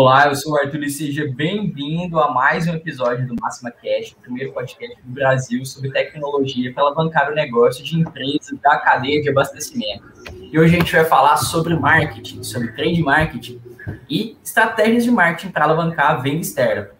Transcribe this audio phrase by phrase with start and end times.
[0.00, 4.12] Olá, eu sou o Arthur e seja bem-vindo a mais um episódio do Máxima Cash,
[4.12, 9.20] o primeiro podcast do Brasil sobre tecnologia para alavancar o negócio de empresas da cadeia
[9.20, 10.04] de abastecimento.
[10.52, 13.60] E hoje a gente vai falar sobre marketing, sobre trade marketing
[14.08, 16.90] e estratégias de marketing para alavancar a venda externa.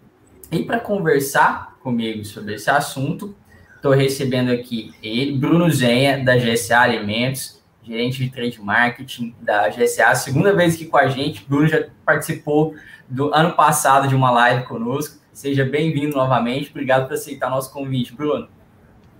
[0.50, 3.32] E para conversar comigo sobre esse assunto,
[3.76, 7.57] estou recebendo aqui ele, Bruno Zenha, da GSA Alimentos,
[7.88, 11.42] gerente de trade marketing da GSA, segunda vez aqui com a gente.
[11.48, 12.74] Bruno já participou
[13.08, 15.18] do ano passado de uma live conosco.
[15.32, 16.68] Seja bem-vindo novamente.
[16.68, 18.46] Obrigado por aceitar nosso convite, Bruno.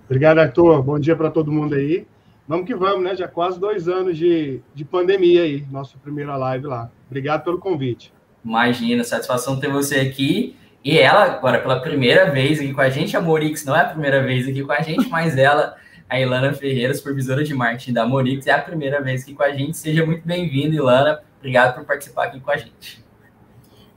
[0.05, 0.83] Obrigado, Arthur.
[0.83, 2.05] Bom dia para todo mundo aí.
[2.47, 3.15] Vamos que vamos, né?
[3.15, 6.91] Já quase dois anos de, de pandemia aí, nossa primeira live lá.
[7.07, 8.13] Obrigado pelo convite.
[8.45, 10.55] Imagina, satisfação ter você aqui.
[10.83, 13.85] E ela, agora, pela primeira vez aqui com a gente, a Morix não é a
[13.85, 15.75] primeira vez aqui com a gente, mas ela
[16.09, 18.47] a Ilana Ferreira, supervisora de marketing da Monix.
[18.47, 19.77] É a primeira vez aqui com a gente.
[19.77, 21.21] Seja muito bem-vinda, Ilana.
[21.37, 23.03] Obrigado por participar aqui com a gente.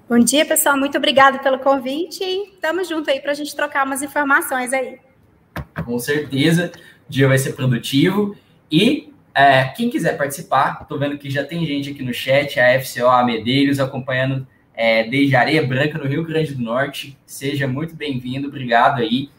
[0.08, 0.76] Bom dia, pessoal.
[0.76, 4.98] Muito obrigada pelo convite e estamos juntos aí para a gente trocar umas informações aí.
[5.86, 6.70] Com certeza,
[7.08, 8.36] o dia vai ser produtivo.
[8.70, 12.78] E é, quem quiser participar, estou vendo que já tem gente aqui no chat, a
[12.78, 17.16] FCO, a Medeiros, acompanhando é, desde Areia Branca, no Rio Grande do Norte.
[17.24, 19.30] Seja muito bem-vindo, obrigado aí.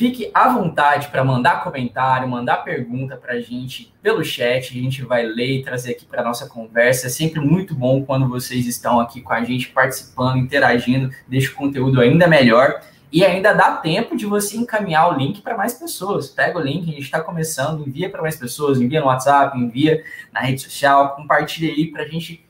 [0.00, 4.70] Fique à vontade para mandar comentário, mandar pergunta para a gente pelo chat.
[4.70, 7.08] A gente vai ler e trazer aqui para nossa conversa.
[7.08, 11.54] É sempre muito bom quando vocês estão aqui com a gente, participando, interagindo, deixa o
[11.54, 12.80] conteúdo ainda melhor.
[13.12, 16.28] E ainda dá tempo de você encaminhar o link para mais pessoas.
[16.30, 20.02] Pega o link, a gente está começando, envia para mais pessoas, envia no WhatsApp, envia
[20.32, 22.42] na rede social, compartilha aí para a gente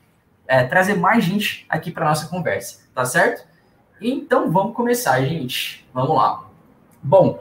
[0.47, 3.45] é, trazer mais gente aqui para nossa conversa, tá certo?
[3.99, 5.85] Então vamos começar, gente.
[5.93, 6.50] Vamos lá.
[7.03, 7.39] Bom,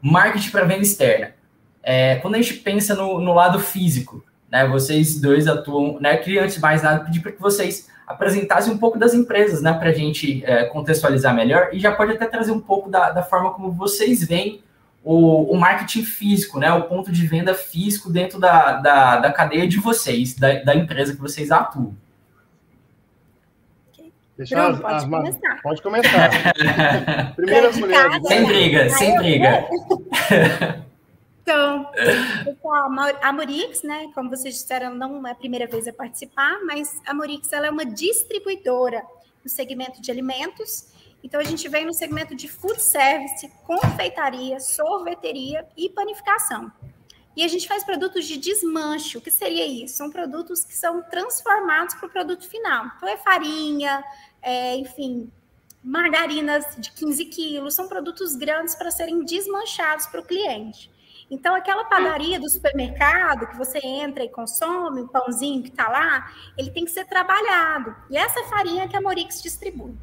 [0.00, 1.34] marketing para venda externa.
[1.82, 6.42] É, quando a gente pensa no, no, lado físico, né, vocês dois atuam, né, queria
[6.42, 9.90] antes de mais nada pedir para que vocês apresentassem um pouco das empresas, né, para
[9.90, 13.52] a gente é, contextualizar melhor, e já pode até trazer um pouco da, da forma
[13.52, 14.62] como vocês veem
[15.02, 19.66] o, o, marketing físico, né, o ponto de venda físico dentro da, da, da cadeia
[19.66, 21.94] de vocês, da, da empresa que vocês atuam.
[24.40, 25.62] Deixa Pronto, as, pode, as, começar.
[25.62, 26.30] pode começar.
[27.36, 28.20] Primeira mulher.
[28.26, 29.68] Sem briga, sem briga.
[31.42, 31.90] Então,
[33.22, 37.12] a Morix, né, como vocês disseram, não é a primeira vez a participar, mas a
[37.12, 39.02] Morix ela é uma distribuidora
[39.42, 40.86] no segmento de alimentos.
[41.24, 46.70] Então, a gente vem no segmento de food service, confeitaria, sorveteria e panificação.
[47.36, 49.16] E a gente faz produtos de desmanche.
[49.16, 49.96] O que seria isso?
[49.96, 52.86] São produtos que são transformados para o produto final.
[52.96, 54.04] Então, é farinha,
[54.42, 55.30] é, enfim,
[55.82, 60.90] margarinas de 15 quilos, são produtos grandes para serem desmanchados para o cliente.
[61.30, 66.32] Então, aquela padaria do supermercado que você entra e consome, o pãozinho que está lá,
[66.58, 67.94] ele tem que ser trabalhado.
[68.10, 69.94] E essa farinha que a Morix distribui.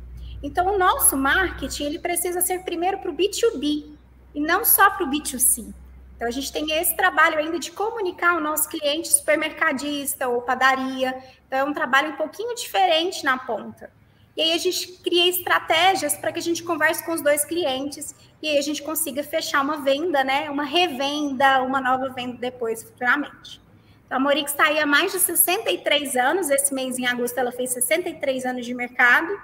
[0.42, 3.92] Então, o nosso marketing ele precisa ser primeiro para o B2B
[4.34, 5.74] e não só para o B2C.
[6.16, 11.14] Então, a gente tem esse trabalho ainda de comunicar o nosso cliente supermercadista ou padaria.
[11.46, 13.92] Então, é um trabalho um pouquinho diferente na ponta.
[14.38, 18.16] E aí a gente cria estratégias para que a gente converse com os dois clientes
[18.40, 20.48] e aí a gente consiga fechar uma venda, né?
[20.52, 23.60] Uma revenda, uma nova venda depois, futuramente.
[24.06, 26.52] Então, a Morix está aí há mais de 63 anos.
[26.52, 29.36] Esse mês, em agosto, ela fez 63 anos de mercado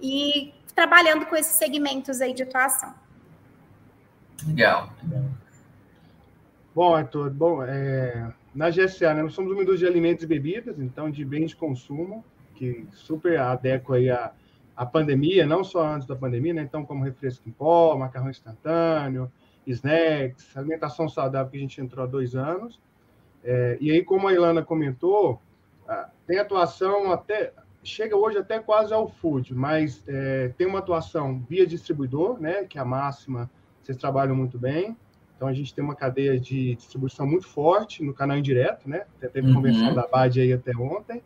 [0.00, 2.92] e trabalhando com esses segmentos aí de atuação.
[4.48, 4.92] Legal.
[6.74, 10.80] Bom, Arthur, bom, é, na GSA, né, nós somos uma indústria de alimentos e bebidas,
[10.80, 12.24] então de bens de consumo
[12.54, 14.32] que super adequa aí a,
[14.76, 16.62] a pandemia, não só antes da pandemia, né?
[16.62, 19.30] Então, como refresco em pó, macarrão instantâneo,
[19.66, 22.80] snacks, alimentação saudável que a gente entrou há dois anos.
[23.42, 25.40] É, e aí, como a Ilana comentou,
[26.26, 27.52] tem atuação até
[27.82, 32.64] chega hoje até quase ao food, mas é, tem uma atuação via distribuidor, né?
[32.64, 33.50] Que é a máxima,
[33.82, 34.96] vocês trabalham muito bem.
[35.36, 39.04] Então a gente tem uma cadeia de distribuição muito forte no canal indireto, né?
[39.18, 39.54] Até teve uhum.
[39.54, 41.22] convenção da BAD aí até ontem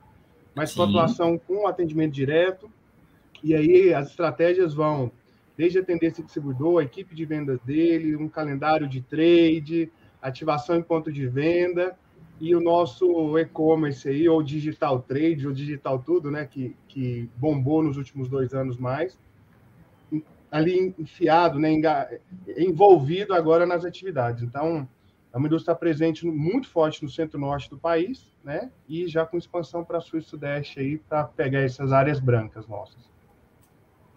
[0.55, 2.71] mas com atuação com atendimento direto.
[3.43, 5.11] E aí as estratégias vão
[5.57, 9.91] desde atender esse distribuidor, a equipe de vendas dele, um calendário de trade,
[10.23, 11.97] ativação em ponto de venda
[12.41, 17.83] e o nosso e-commerce aí, ou digital trade, ou digital tudo, né, que, que bombou
[17.83, 19.19] nos últimos dois anos mais,
[20.51, 21.71] ali enfiado, né,
[22.57, 24.43] envolvido agora nas atividades.
[24.43, 24.89] Então,
[25.33, 28.71] é uma indústria presente muito forte no centro-norte do país, né?
[28.89, 33.09] E já com expansão para sul e sudeste aí para pegar essas áreas brancas nossas.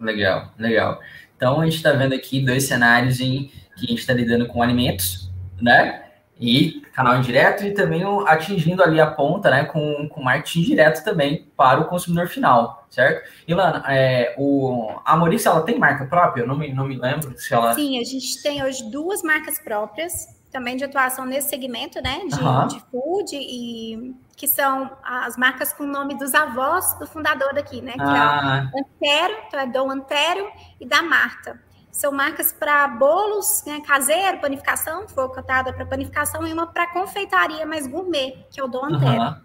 [0.00, 1.00] Legal, legal.
[1.36, 4.62] Então a gente está vendo aqui dois cenários em que a gente está lidando com
[4.62, 5.30] alimentos,
[5.60, 6.02] né?
[6.40, 11.46] E canal indireto e também atingindo ali a ponta, né, com, com marketing direto também
[11.56, 13.30] para o consumidor final, certo?
[13.46, 16.42] Ilana, é, o, a Maurícia, ela tem marca própria?
[16.42, 17.74] Eu não me, não me lembro se ela...
[17.74, 22.40] Sim, a gente tem hoje duas marcas próprias, também de atuação nesse segmento, né, de,
[22.40, 22.66] uhum.
[22.68, 27.80] de food, e que são as marcas com o nome dos avós do fundador aqui,
[27.80, 28.70] né, que ah.
[28.72, 31.58] é o Antero, então é do Antero e da Marta.
[31.90, 37.66] São marcas para bolos né, caseiro, panificação, foi cotada para panificação, e uma para confeitaria
[37.66, 39.22] mais gourmet, que é o do Antero.
[39.22, 39.42] Aham,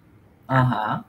[0.49, 0.95] uhum.
[0.95, 1.03] uhum.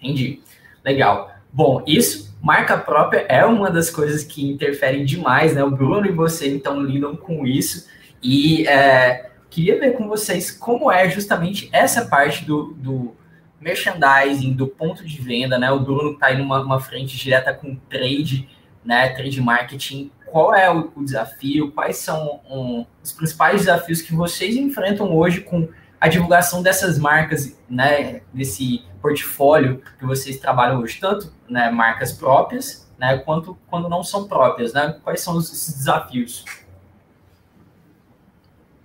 [0.00, 0.42] entendi.
[0.84, 1.30] Legal.
[1.52, 5.62] Bom, isso, marca própria, é uma das coisas que interferem demais, né?
[5.62, 7.88] O Bruno e você, então, lidam com isso.
[8.20, 13.14] E é, Queria ver com vocês como é justamente essa parte do, do
[13.60, 15.70] merchandising, do ponto de venda, né?
[15.70, 18.48] O Bruno está aí numa frente direta com trade,
[18.84, 19.10] né?
[19.10, 20.10] Trade marketing.
[20.26, 21.70] Qual é o, o desafio?
[21.70, 25.68] Quais são um, os principais desafios que vocês enfrentam hoje com
[26.00, 28.22] a divulgação dessas marcas, né?
[28.32, 33.18] Desse portfólio que vocês trabalham hoje, tanto né, marcas próprias, né?
[33.18, 34.96] Quanto quando não são próprias, né?
[35.04, 36.44] Quais são os desafios?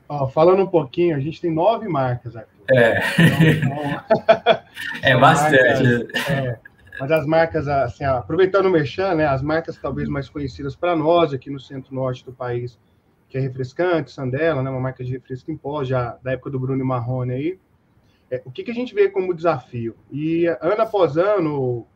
[0.09, 2.49] Ó, falando um pouquinho, a gente tem nove marcas aqui.
[2.71, 2.99] É.
[3.51, 4.63] Então,
[5.03, 5.83] é bastante.
[5.83, 6.59] Marcas, é,
[6.99, 11.31] mas as marcas, assim, aproveitando o Merchan, né, as marcas talvez mais conhecidas para nós
[11.31, 12.77] aqui no centro-norte do país,
[13.29, 16.59] que é Refrescante, Sandela, né, uma marca de refresco em pó, já da época do
[16.59, 17.59] Bruno Marrone aí.
[18.31, 19.95] É, o que, que a gente vê como desafio?
[20.11, 21.87] E ano após ano,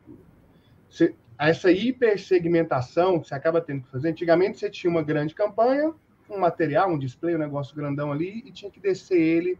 [0.88, 5.92] você, essa hipersegmentação que você acaba tendo que fazer, antigamente você tinha uma grande campanha,
[6.30, 9.58] um material, um display, um negócio grandão ali, e tinha que descer ele,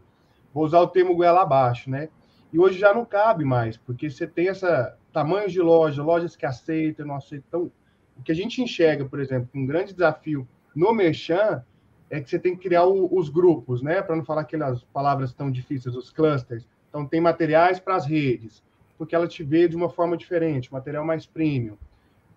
[0.53, 2.09] vou usar o termo goela abaixo, né?
[2.51, 6.45] E hoje já não cabe mais, porque você tem essa tamanhos de loja, lojas que
[6.45, 7.45] aceitam, não aceitam.
[7.47, 7.71] Então,
[8.17, 11.63] o que a gente enxerga, por exemplo, um grande desafio no Merchan
[12.09, 14.01] é que você tem que criar o, os grupos, né?
[14.01, 16.67] Para não falar aquelas palavras tão difíceis, os clusters.
[16.89, 18.63] Então, tem materiais para as redes,
[18.97, 21.77] porque ela te vê de uma forma diferente, material mais premium.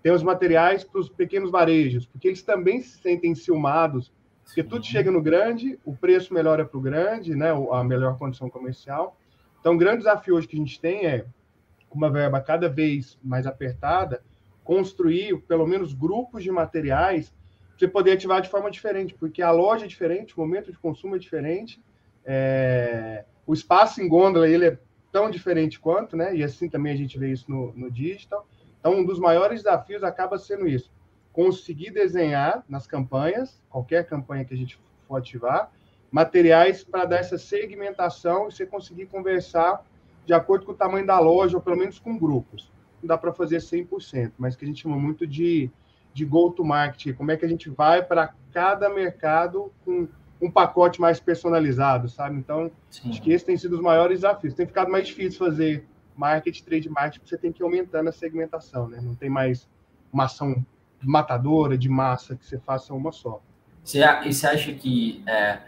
[0.02, 4.12] Tem os materiais para os pequenos varejos, porque eles também se sentem ciumados
[4.48, 7.50] porque tudo chega no grande, o preço melhora para o grande, né?
[7.70, 9.16] A melhor condição comercial.
[9.60, 11.26] Então, o grande desafio hoje que a gente tem é,
[11.86, 14.22] com uma verba cada vez mais apertada,
[14.64, 17.28] construir pelo menos grupos de materiais
[17.68, 20.78] para você poder ativar de forma diferente, porque a loja é diferente, o momento de
[20.78, 21.80] consumo é diferente,
[22.24, 23.24] é...
[23.46, 24.78] o espaço em gôndola ele é
[25.12, 26.34] tão diferente quanto, né?
[26.34, 28.48] E assim também a gente vê isso no, no digital.
[28.80, 30.90] Então, um dos maiores desafios acaba sendo isso
[31.38, 34.76] conseguir desenhar nas campanhas, qualquer campanha que a gente
[35.06, 35.70] for ativar,
[36.10, 39.86] materiais para dar essa segmentação e você conseguir conversar
[40.26, 42.72] de acordo com o tamanho da loja, ou pelo menos com grupos.
[43.00, 45.70] Não dá para fazer 100%, mas que a gente chama muito de,
[46.12, 50.08] de go-to-market, como é que a gente vai para cada mercado com
[50.42, 52.36] um pacote mais personalizado, sabe?
[52.36, 53.10] Então, Sim.
[53.10, 54.54] acho que esse tem sido os maiores desafios.
[54.54, 55.86] Tem ficado mais difícil fazer
[56.16, 58.98] marketing, trade marketing, porque você tem que ir aumentando a segmentação, né?
[59.00, 59.68] Não tem mais
[60.12, 60.66] uma ação
[61.06, 63.40] matadora, de massa, que você faça uma só.
[63.82, 65.58] Você, e você acha que é,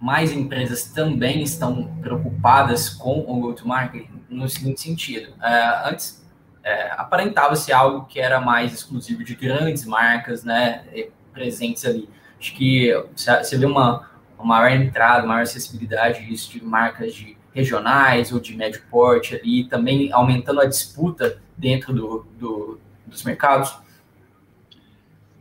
[0.00, 5.32] mais empresas também estão preocupadas com o go-to-market no seguinte sentido?
[5.42, 6.26] É, antes,
[6.62, 10.84] é, aparentava-se algo que era mais exclusivo de grandes marcas, né,
[11.32, 12.08] presentes ali.
[12.38, 18.32] Acho que você vê uma, uma maior entrada, maior acessibilidade disso de marcas de regionais
[18.32, 23.76] ou de médio porte ali, também aumentando a disputa dentro do, do dos mercados.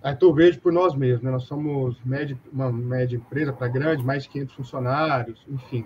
[0.08, 1.32] Arthur Verde por nós mesmos, né?
[1.32, 5.86] Nós somos média, uma média empresa para grande, mais de 500 funcionários, enfim.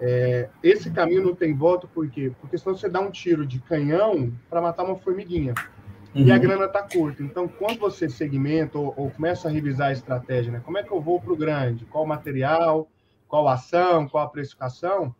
[0.00, 2.32] É, esse caminho não tem volta, por quê?
[2.40, 5.54] Porque senão você dá um tiro de canhão para matar uma formiguinha.
[6.14, 6.26] Uhum.
[6.26, 6.40] E a uhum.
[6.40, 7.22] grana está curta.
[7.22, 10.62] Então, quando você segmenta ou, ou, começa a revisar a estratégia, né?
[10.64, 11.84] Como é que eu vou para o grande?
[11.84, 12.88] Qual material?
[13.28, 14.08] Qual ação?
[14.08, 15.14] Qual a precificação?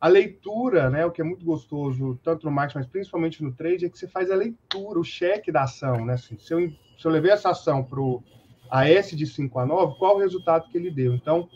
[0.00, 1.06] A leitura, né?
[1.06, 4.06] O que é muito gostoso, tanto no marketing, mas principalmente no trade, é que você
[4.06, 6.14] faz a leitura, o cheque da ação, né?
[6.14, 6.60] Assim, se eu
[7.02, 8.22] se eu levei essa ação para o
[8.70, 11.14] AS de 5 a 9, qual o resultado que ele deu?
[11.14, 11.48] Então,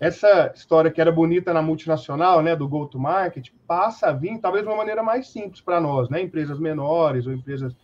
[0.00, 4.70] essa história que era bonita na multinacional, né, do go-to-market, passa a vir talvez de
[4.70, 7.76] uma maneira mais simples para nós, né, empresas menores ou empresas.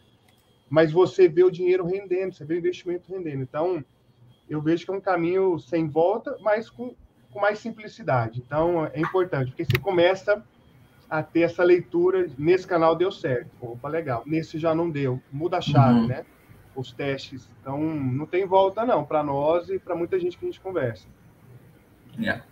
[0.71, 3.43] Mas você vê o dinheiro rendendo, você vê o investimento rendendo.
[3.43, 3.85] Então,
[4.49, 6.95] eu vejo que é um caminho sem volta, mas com,
[7.31, 8.43] com mais simplicidade.
[8.45, 10.43] Então, é importante, porque você começa
[11.11, 12.27] a ter essa leitura.
[12.39, 13.51] Nesse canal deu certo.
[13.61, 14.23] Opa, legal.
[14.25, 15.21] Nesse já não deu.
[15.31, 16.07] Muda a chave, uhum.
[16.07, 16.25] né?
[16.75, 17.49] Os testes.
[17.61, 21.07] Então, não tem volta, não, para nós e para muita gente que a gente conversa.
[22.19, 22.43] Yeah.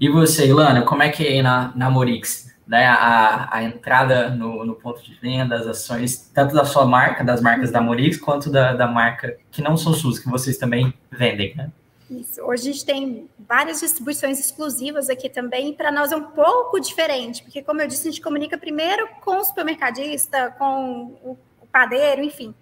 [0.00, 2.48] E você, Ilana, como é que é aí na, na Morix?
[2.66, 7.24] Né, a, a entrada no, no ponto de venda, as ações, tanto da sua marca,
[7.24, 10.92] das marcas da Morix, quanto da, da marca que não são suas, que vocês também
[11.10, 11.72] vendem, né?
[12.10, 12.42] Isso.
[12.42, 17.42] Hoje a gente tem várias distribuições exclusivas aqui também, para nós é um pouco diferente,
[17.42, 21.38] porque, como eu disse, a gente comunica primeiro com o supermercadista, com o
[21.72, 22.54] padeiro, enfim.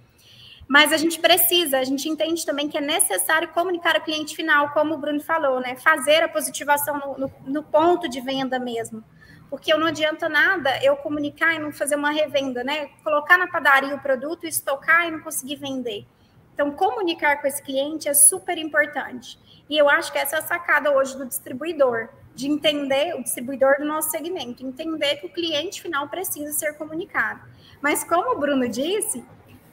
[0.69, 4.71] Mas a gente precisa, a gente entende também que é necessário comunicar ao cliente final,
[4.71, 5.77] como o Bruno falou, né?
[5.77, 9.03] Fazer a positivação no, no, no ponto de venda mesmo.
[9.49, 12.87] Porque não adianta nada eu comunicar e não fazer uma revenda, né?
[13.05, 16.05] Colocar na padaria o produto, estocar e não conseguir vender.
[16.53, 19.39] Então, comunicar com esse cliente é super importante.
[19.69, 23.77] E eu acho que essa é a sacada hoje do distribuidor, de entender, o distribuidor
[23.79, 27.41] do nosso segmento, entender que o cliente final precisa ser comunicado.
[27.81, 29.25] Mas, como o Bruno disse,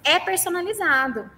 [0.04, 1.30] é personalizado.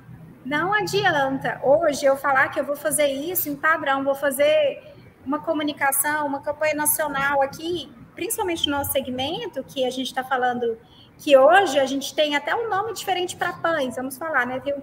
[0.46, 4.84] Não adianta hoje eu falar que eu vou fazer isso em padrão, vou fazer
[5.26, 10.78] uma comunicação, uma campanha nacional aqui, principalmente no nosso segmento, que a gente está falando
[11.18, 14.60] que hoje a gente tem até um nome diferente para pães, vamos falar, né?
[14.60, 14.76] Tem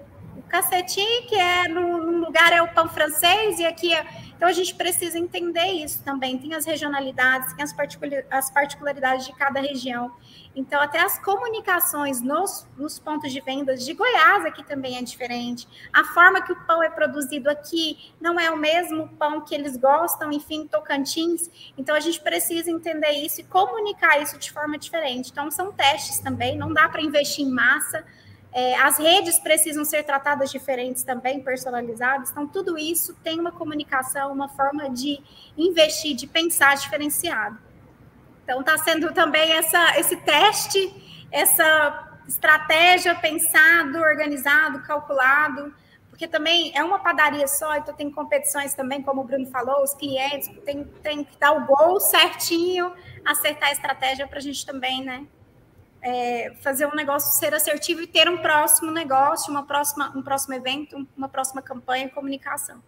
[0.53, 4.07] cacetinho, que é num lugar é o pão francês, e aqui é.
[4.37, 6.37] Então a gente precisa entender isso também.
[6.37, 7.65] Tem as regionalidades, tem
[8.31, 10.13] as particularidades de cada região.
[10.55, 15.67] Então, até as comunicações nos, nos, pontos de vendas de Goiás aqui também é diferente.
[15.93, 19.77] A forma que o pão é produzido aqui não é o mesmo pão que eles
[19.79, 21.51] gostam, enfim, Tocantins.
[21.77, 25.31] Então, a gente precisa entender isso e comunicar isso de forma diferente.
[25.31, 28.05] Então, são testes também, não dá para investir em massa.
[28.53, 32.31] É, as redes precisam ser tratadas diferentes também, personalizadas.
[32.31, 35.19] Então, tudo isso tem uma comunicação, uma forma de
[35.57, 37.72] investir, de pensar diferenciado.
[38.43, 45.75] Então, está sendo também essa, esse teste, essa estratégia pensado, organizado, calculado,
[46.09, 49.95] porque também é uma padaria só, então tem competições também, como o Bruno falou, os
[49.95, 52.93] clientes tem, tem que dar o gol certinho,
[53.25, 55.27] acertar a estratégia para a gente também, né?
[56.03, 60.55] é, fazer um negócio ser assertivo e ter um próximo negócio, uma próxima, um próximo
[60.55, 62.83] evento, uma próxima campanha de comunicação.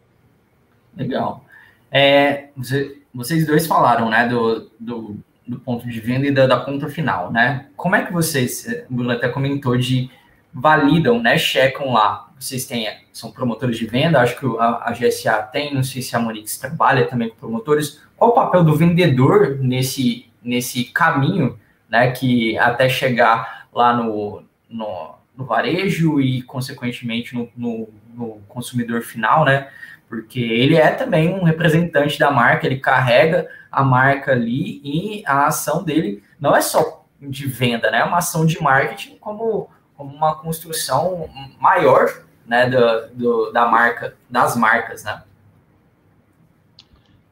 [0.96, 1.44] Legal.
[1.90, 6.60] É, você, vocês dois falaram, né, do, do, do, ponto de venda e da, da
[6.60, 7.66] ponta final, né?
[7.76, 10.10] Como é que vocês, o Bruno até comentou de
[10.52, 12.30] validam, né, checam lá.
[12.38, 16.14] Vocês têm, são promotores de venda, acho que a, a GSA tem, não sei se
[16.14, 18.00] a Monix trabalha também com promotores.
[18.16, 21.58] Qual o papel do vendedor nesse, nesse caminho
[21.88, 29.02] né, que até chegar lá no, no, no varejo e, consequentemente, no, no, no, consumidor
[29.02, 29.68] final, né,
[30.08, 35.46] porque ele é também um representante da marca, ele carrega a marca ali e a
[35.46, 40.14] ação dele não é só de venda, né, é uma ação de marketing como, como
[40.14, 45.22] uma construção maior, né, do, do, da marca, das marcas, né.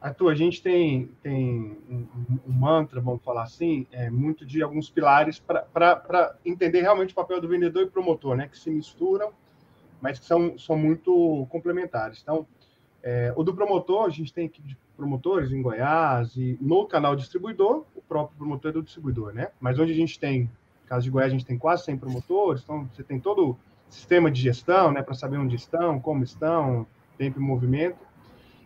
[0.01, 2.05] Arthur, a gente tem, tem um,
[2.45, 7.39] um mantra, vamos falar assim, é, muito de alguns pilares para entender realmente o papel
[7.39, 9.31] do vendedor e promotor, né, que se misturam,
[10.01, 12.19] mas que são, são muito complementares.
[12.21, 12.45] Então,
[13.03, 17.15] é, o do promotor, a gente tem equipe de promotores em Goiás e no canal
[17.17, 19.49] distribuidor, o próprio promotor é do distribuidor, né?
[19.59, 22.63] Mas onde a gente tem, no caso de Goiás, a gente tem quase 100 promotores,
[22.63, 23.57] então você tem todo o
[23.89, 27.99] sistema de gestão, né, para saber onde estão, como estão, tempo e movimento.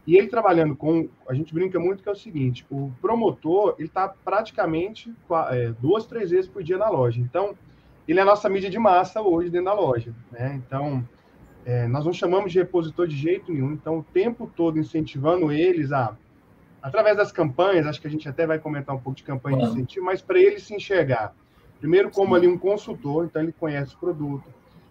[0.06, 3.88] E ele trabalhando com, a gente brinca muito que é o seguinte, o promotor, ele
[3.88, 5.14] está praticamente
[5.50, 7.20] é, duas, três vezes por dia na loja.
[7.20, 7.56] Então,
[8.08, 10.14] ele é a nossa mídia de massa hoje dentro da loja.
[10.32, 10.62] Né?
[10.66, 11.04] Então,
[11.68, 13.74] é, nós não chamamos de repositor de jeito nenhum.
[13.74, 16.16] Então, o tempo todo incentivando eles a,
[16.82, 19.64] através das campanhas, acho que a gente até vai comentar um pouco de campanha de
[19.66, 21.36] incentivo, mas para ele se enxergar.
[21.78, 24.46] Primeiro, como ali um consultor, então ele conhece o produto.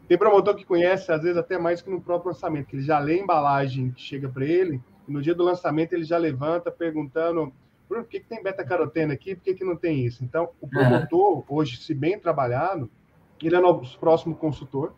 [0.07, 2.99] Tem promotor que conhece, às vezes, até mais que no próprio orçamento, que ele já
[2.99, 4.79] lê a embalagem que chega para ele
[5.09, 7.55] e no dia do lançamento ele já levanta perguntando
[7.89, 10.23] por que, que tem beta-caroteno aqui, por que, que não tem isso?
[10.23, 12.91] Então, o promotor, hoje, se bem trabalhado,
[13.43, 14.93] ele é nosso próximo consultor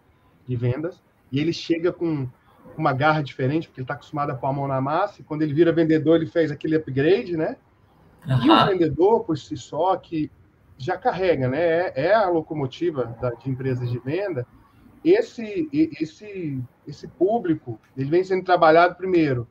[0.44, 2.28] de vendas e ele chega com
[2.76, 5.42] uma garra diferente, porque ele está acostumado a pôr a mão na massa, e quando
[5.42, 7.56] ele vira vendedor, ele fez aquele upgrade, né?
[8.26, 8.44] Uhum.
[8.44, 10.30] E o vendedor, por si só, que
[10.76, 11.61] já carrega, né?
[11.61, 14.47] É, é a locomotiva da, de empresas de venda.
[15.04, 19.47] Esse, esse, esse público, ele vem sendo trabalhado primeiro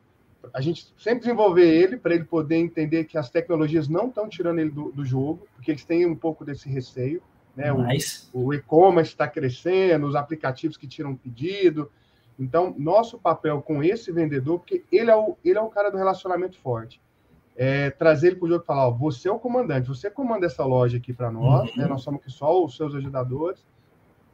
[0.54, 4.60] a gente sempre desenvolver ele para ele poder entender que as tecnologias não estão tirando
[4.60, 7.22] ele do, do, jogo, porque eles têm um pouco desse receio.
[7.58, 7.74] Né?
[7.74, 8.30] Nice.
[8.32, 11.92] O, o e-commerce está crescendo, os aplicativos que tiram pedido.
[12.40, 15.98] Então, nosso papel com esse vendedor, porque ele é o, ele é o cara do
[15.98, 17.02] relacionamento forte,
[17.56, 20.46] é trazer ele para o jogo e falar: ó, você é o comandante, você comanda
[20.46, 21.78] essa loja aqui para nós, uhum.
[21.78, 21.88] né?
[21.88, 23.66] nós somos só os seus ajudadores,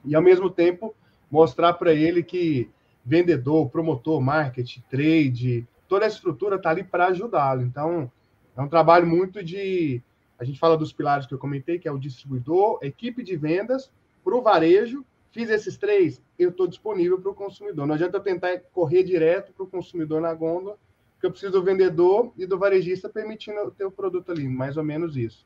[0.03, 0.94] e ao mesmo tempo
[1.32, 2.70] mostrar para ele que
[3.06, 7.62] vendedor, promotor, marketing, trade, toda a estrutura está ali para ajudá-lo.
[7.62, 8.12] Então,
[8.56, 10.01] é um trabalho muito de.
[10.38, 13.92] A gente fala dos pilares que eu comentei, que é o distribuidor, equipe de vendas,
[14.24, 17.88] para o varejo Fiz esses três, eu estou disponível para o consumidor.
[17.88, 20.78] Não adianta eu tentar correr direto para o consumidor na gôndola,
[21.13, 24.84] porque eu preciso do vendedor e do varejista permitindo ter o produto ali, mais ou
[24.84, 25.44] menos isso.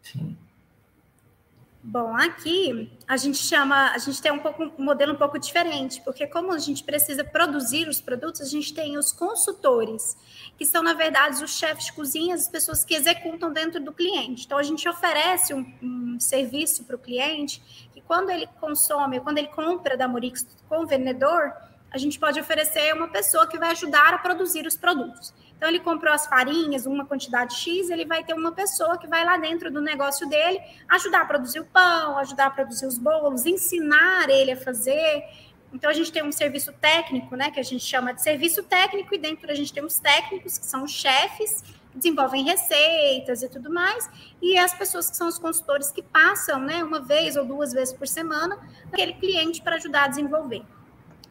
[0.00, 0.34] Sim.
[1.82, 6.02] Bom, aqui a gente chama, a gente tem um pouco um modelo um pouco diferente,
[6.02, 10.14] porque como a gente precisa produzir os produtos, a gente tem os consultores,
[10.58, 14.44] que são na verdade os chefes de cozinha, as pessoas que executam dentro do cliente.
[14.44, 17.62] Então a gente oferece um, um serviço para o cliente
[17.94, 21.50] que quando ele consome, quando ele compra da Morix com o vendedor,
[21.90, 25.32] a gente pode oferecer uma pessoa que vai ajudar a produzir os produtos.
[25.60, 29.22] Então, ele comprou as farinhas, uma quantidade X, ele vai ter uma pessoa que vai
[29.22, 33.44] lá dentro do negócio dele ajudar a produzir o pão, ajudar a produzir os bolos,
[33.44, 35.22] ensinar ele a fazer.
[35.70, 39.14] Então, a gente tem um serviço técnico, né, que a gente chama de serviço técnico,
[39.14, 41.60] e dentro a gente tem os técnicos, que são os chefes,
[41.92, 44.08] que desenvolvem receitas e tudo mais,
[44.40, 47.92] e as pessoas que são os consultores que passam, né, uma vez ou duas vezes
[47.92, 48.58] por semana,
[48.90, 50.62] aquele cliente para ajudar a desenvolver.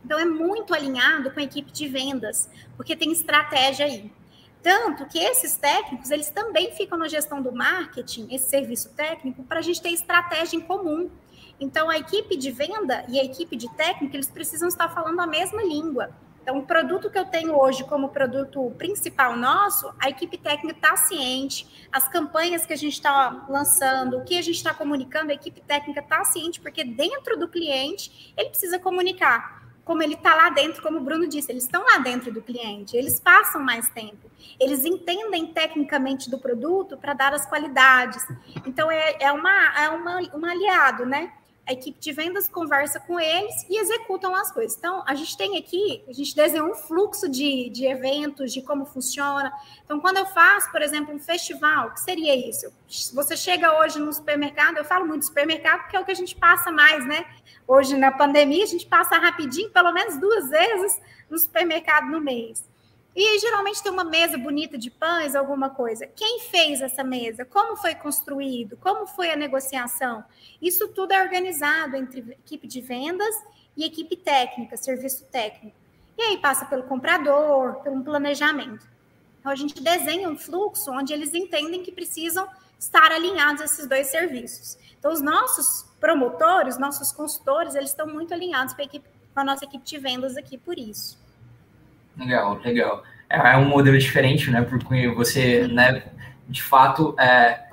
[0.05, 4.18] Então, é muito alinhado com a equipe de vendas, porque tem estratégia aí.
[4.61, 9.59] Tanto que esses técnicos, eles também ficam na gestão do marketing, esse serviço técnico, para
[9.59, 11.09] a gente ter estratégia em comum.
[11.59, 15.27] Então, a equipe de venda e a equipe de técnica, eles precisam estar falando a
[15.27, 16.09] mesma língua.
[16.41, 20.95] Então, o produto que eu tenho hoje como produto principal nosso, a equipe técnica está
[20.95, 25.35] ciente, as campanhas que a gente está lançando, o que a gente está comunicando, a
[25.35, 29.58] equipe técnica está ciente, porque dentro do cliente, ele precisa comunicar
[29.89, 32.96] como ele está lá dentro, como o Bruno disse, eles estão lá dentro do cliente,
[32.96, 34.29] eles passam mais tempo,
[34.60, 38.24] eles entendem tecnicamente do produto para dar as qualidades.
[38.67, 41.34] Então, é, é, uma, é uma, um aliado, né?
[41.67, 44.77] A equipe de vendas conversa com eles e executam as coisas.
[44.77, 48.86] Então, a gente tem aqui, a gente desenhou um fluxo de, de eventos, de como
[48.86, 49.51] funciona.
[49.84, 52.72] Então, quando eu faço, por exemplo, um festival, o que seria isso?
[53.15, 56.36] Você chega hoje no supermercado, eu falo muito supermercado porque é o que a gente
[56.36, 57.25] passa mais, né?
[57.69, 62.67] Hoje, na pandemia, a gente passa rapidinho, pelo menos duas vezes no supermercado no mês.
[63.15, 66.08] E geralmente tem uma mesa bonita de pães, alguma coisa.
[66.08, 67.45] Quem fez essa mesa?
[67.45, 68.75] Como foi construído?
[68.77, 70.23] Como foi a negociação?
[70.60, 73.36] Isso tudo é organizado entre equipe de vendas
[73.77, 75.77] e equipe técnica, serviço técnico.
[76.17, 78.88] E aí passa pelo comprador, pelo planejamento.
[79.39, 84.07] Então a gente desenha um fluxo onde eles entendem que precisam estar alinhados esses dois
[84.07, 84.77] serviços.
[84.97, 89.43] Então os nossos promotores, nossos consultores, eles estão muito alinhados com a, equipe, com a
[89.43, 91.19] nossa equipe de vendas aqui por isso.
[92.17, 93.03] Legal, legal.
[93.29, 94.61] É, é um modelo diferente, né?
[94.61, 96.03] Porque você, né,
[96.47, 97.65] de fato, é,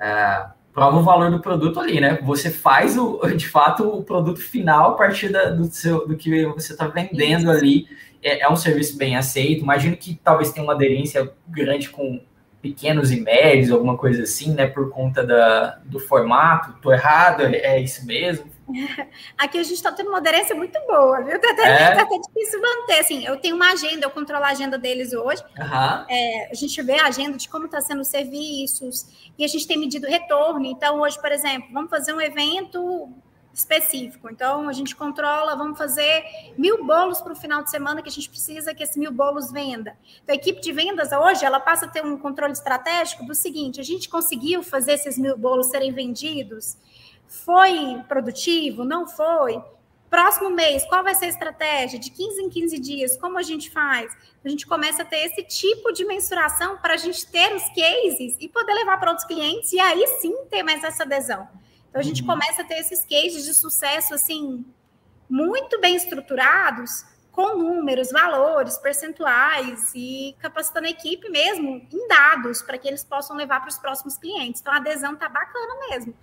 [0.00, 2.18] é, prova o valor do produto ali, né?
[2.22, 6.46] Você faz o, de fato, o produto final a partir da, do, seu, do que
[6.46, 7.50] você está vendendo isso.
[7.50, 7.88] ali.
[8.22, 9.62] É, é um serviço bem aceito.
[9.62, 12.20] Imagino que talvez tenha uma aderência grande com
[12.68, 14.66] pequenos e médios, alguma coisa assim, né?
[14.66, 16.74] Por conta da, do formato.
[16.82, 17.42] Tô errado?
[17.42, 18.50] É, é isso mesmo?
[19.38, 21.40] Aqui a gente está tendo uma aderência muito boa, viu?
[21.40, 21.94] Tá até, é?
[21.94, 22.98] tá até difícil manter.
[22.98, 25.42] Assim, eu tenho uma agenda, eu controlo a agenda deles hoje.
[25.58, 26.04] Uhum.
[26.08, 29.66] É, a gente vê a agenda de como está sendo os serviços e a gente
[29.66, 30.64] tem medido retorno.
[30.66, 33.08] Então, hoje, por exemplo, vamos fazer um evento
[33.58, 34.28] específico.
[34.30, 36.24] Então, a gente controla, vamos fazer
[36.58, 39.50] mil bolos para o final de semana que a gente precisa que esses mil bolos
[39.50, 39.96] venda.
[40.22, 43.80] Então, a equipe de vendas hoje, ela passa a ter um controle estratégico do seguinte,
[43.80, 46.76] a gente conseguiu fazer esses mil bolos serem vendidos?
[47.26, 48.84] Foi produtivo?
[48.84, 49.60] Não foi?
[50.10, 51.98] Próximo mês, qual vai ser a estratégia?
[51.98, 54.14] De 15 em 15 dias, como a gente faz?
[54.44, 58.36] A gente começa a ter esse tipo de mensuração para a gente ter os cases
[58.38, 61.48] e poder levar para outros clientes e aí sim ter mais essa adesão.
[61.96, 62.28] Então a gente uhum.
[62.28, 64.66] começa a ter esses cases de sucesso assim
[65.30, 72.76] muito bem estruturados, com números, valores, percentuais e capacitando a equipe mesmo em dados para
[72.76, 74.60] que eles possam levar para os próximos clientes.
[74.60, 76.14] Então a adesão tá bacana mesmo.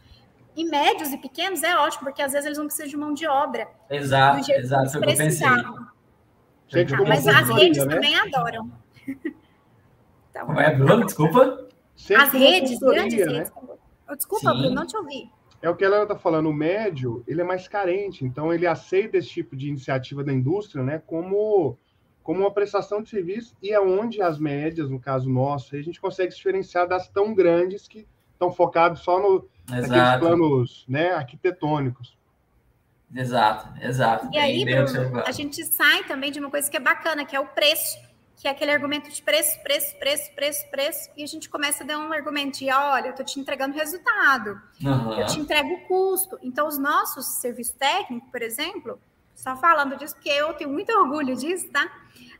[0.55, 3.25] E médios e pequenos é ótimo, porque às vezes eles não precisam de mão de
[3.25, 3.67] obra.
[3.89, 5.47] Exato, exato, que eu pensei.
[6.67, 7.95] Gente, ah, mas as redes né?
[7.95, 8.71] também adoram.
[10.29, 11.03] então, Como é, Bruno?
[11.03, 11.67] Desculpa.
[12.15, 13.33] As redes, grandes né?
[13.39, 13.51] redes.
[14.15, 14.59] Desculpa, Sim.
[14.59, 15.31] Bruno, não te ouvi.
[15.63, 19.15] É o que ela está falando, o médio, ele é mais carente, então ele aceita
[19.15, 21.78] esse tipo de iniciativa da indústria, né, como,
[22.21, 26.02] como uma prestação de serviço, e é onde as médias, no caso nosso, a gente
[26.02, 32.17] consegue diferenciar das tão grandes que estão focadas só no, naqueles planos né, arquitetônicos.
[33.15, 34.28] Exato, exato.
[34.34, 37.39] E aí, Bruno, a gente sai também de uma coisa que é bacana, que é
[37.39, 37.97] o preço
[38.36, 41.88] que é aquele argumento de preço, preço, preço, preço, preço, e a gente começa a
[41.88, 45.19] dar um argumento de, olha, eu estou te entregando resultado, uhum.
[45.19, 46.38] eu te entrego o custo.
[46.41, 49.00] Então, os nossos serviços técnicos, por exemplo,
[49.36, 51.89] só falando disso, porque eu tenho muito orgulho disso, tá?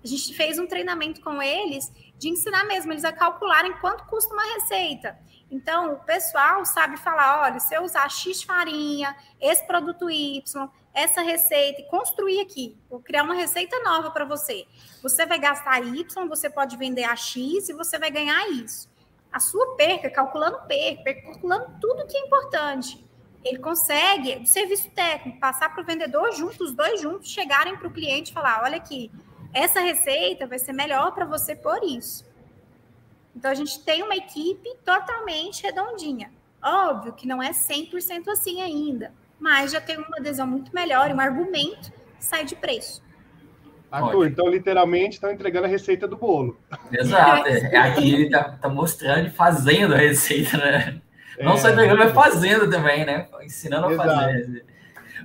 [0.04, 4.34] A gente fez um treinamento com eles de ensinar mesmo eles a calcularem quanto custa
[4.34, 5.18] uma receita.
[5.50, 11.22] Então, o pessoal sabe falar: olha, se eu usar X farinha, esse produto Y, essa
[11.22, 14.66] receita e construir aqui, vou criar uma receita nova para você.
[15.02, 18.90] Você vai gastar Y, você pode vender a X e você vai ganhar isso.
[19.32, 23.04] A sua perca, calculando perca, calculando tudo que é importante.
[23.44, 27.88] Ele consegue, do serviço técnico, passar para o vendedor juntos, os dois juntos, chegarem para
[27.88, 29.12] o cliente e falar: olha aqui,
[29.54, 32.26] essa receita vai ser melhor para você por isso.
[33.36, 36.32] Então, a gente tem uma equipe totalmente redondinha.
[36.64, 39.12] Óbvio que não é 100% assim ainda,
[39.44, 43.04] mas já tem uma adesão muito melhor e um argumento sai de preço.
[43.92, 46.58] Arthur, então literalmente estão entregando a receita do bolo.
[46.90, 47.50] Exato.
[47.50, 51.02] É, aqui ele está tá mostrando e fazendo a receita, né?
[51.42, 53.28] Não é, só entregando, mas fazendo também, né?
[53.44, 54.66] Ensinando a fazer.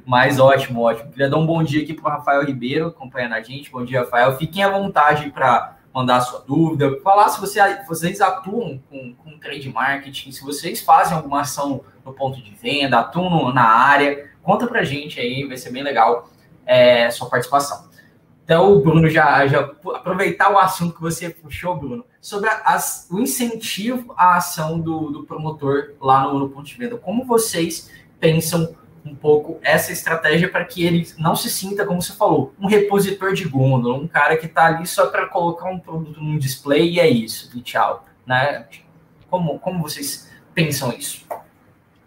[0.05, 1.13] Mas ótimo, ótimo.
[1.13, 3.71] Queria dar um bom dia aqui para o Rafael Ribeiro, acompanhando a gente.
[3.71, 4.37] Bom dia, Rafael.
[4.37, 9.69] Fiquem à vontade para mandar sua dúvida, falar se você, vocês atuam com, com trade
[9.71, 14.31] marketing, se vocês fazem alguma ação no ponto de venda, atuam na área.
[14.43, 16.29] Conta para a gente aí, vai ser bem legal
[16.67, 17.89] é, sua participação.
[18.45, 24.15] Então, Bruno já, já aproveitar o assunto que você puxou, Bruno, sobre as, o incentivo
[24.17, 26.97] à ação do, do promotor lá no, no ponto de venda.
[26.97, 32.13] Como vocês pensam um pouco essa estratégia para que ele não se sinta, como você
[32.13, 36.21] falou, um repositor de gôndola, um cara que está ali só para colocar um produto
[36.21, 38.05] num display e é isso, e tchau.
[38.27, 38.67] Né?
[39.31, 41.27] Como, como vocês pensam isso?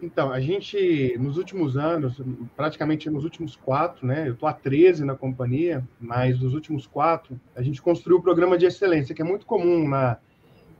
[0.02, 2.20] Então, a gente, nos últimos anos,
[2.56, 4.26] praticamente nos últimos quatro, né?
[4.26, 8.22] Eu estou há 13 na companhia, mas nos últimos quatro, a gente construiu o um
[8.22, 10.18] programa de excelência, que é muito comum na,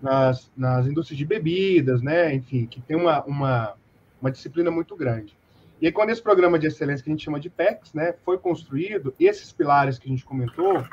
[0.03, 2.35] nas, nas indústrias de bebidas, né?
[2.35, 3.75] Enfim, que tem uma, uma,
[4.21, 5.37] uma disciplina muito grande.
[5.83, 8.39] E aí, quando esse programa de excelência que a gente chama de PEX, né, foi
[8.39, 10.87] construído, esses pilares que a gente comentou,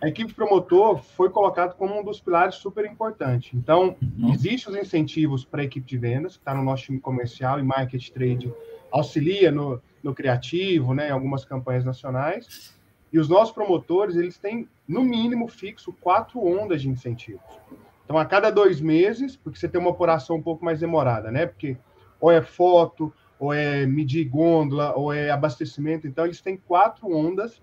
[0.00, 3.54] a equipe promotor foi colocado como um dos pilares super importante.
[3.54, 4.32] Então, uhum.
[4.32, 7.62] existem os incentivos para a equipe de vendas, que está no nosso time comercial e
[7.62, 8.50] market trade,
[8.90, 12.74] auxilia no, no criativo, né, em algumas campanhas nacionais.
[13.12, 17.60] E os nossos promotores, eles têm, no mínimo, fixo quatro ondas de incentivos.
[18.06, 21.44] Então, a cada dois meses, porque você tem uma apuração um pouco mais demorada, né?
[21.44, 21.76] Porque
[22.18, 26.06] ou é foto, ou é medir gôndola, ou é abastecimento.
[26.06, 27.60] Então, eles têm quatro ondas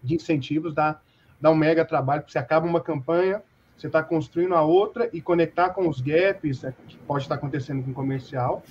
[0.00, 1.00] de incentivos, dá,
[1.40, 3.42] dá um mega trabalho, porque você acaba uma campanha,
[3.76, 7.82] você está construindo a outra e conectar com os gaps é, que pode estar acontecendo
[7.82, 8.62] com o comercial.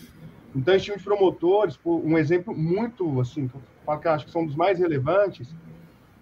[0.56, 3.58] Então, esse time de promotores, um exemplo muito, assim, que
[4.08, 5.54] eu acho que são dos mais relevantes,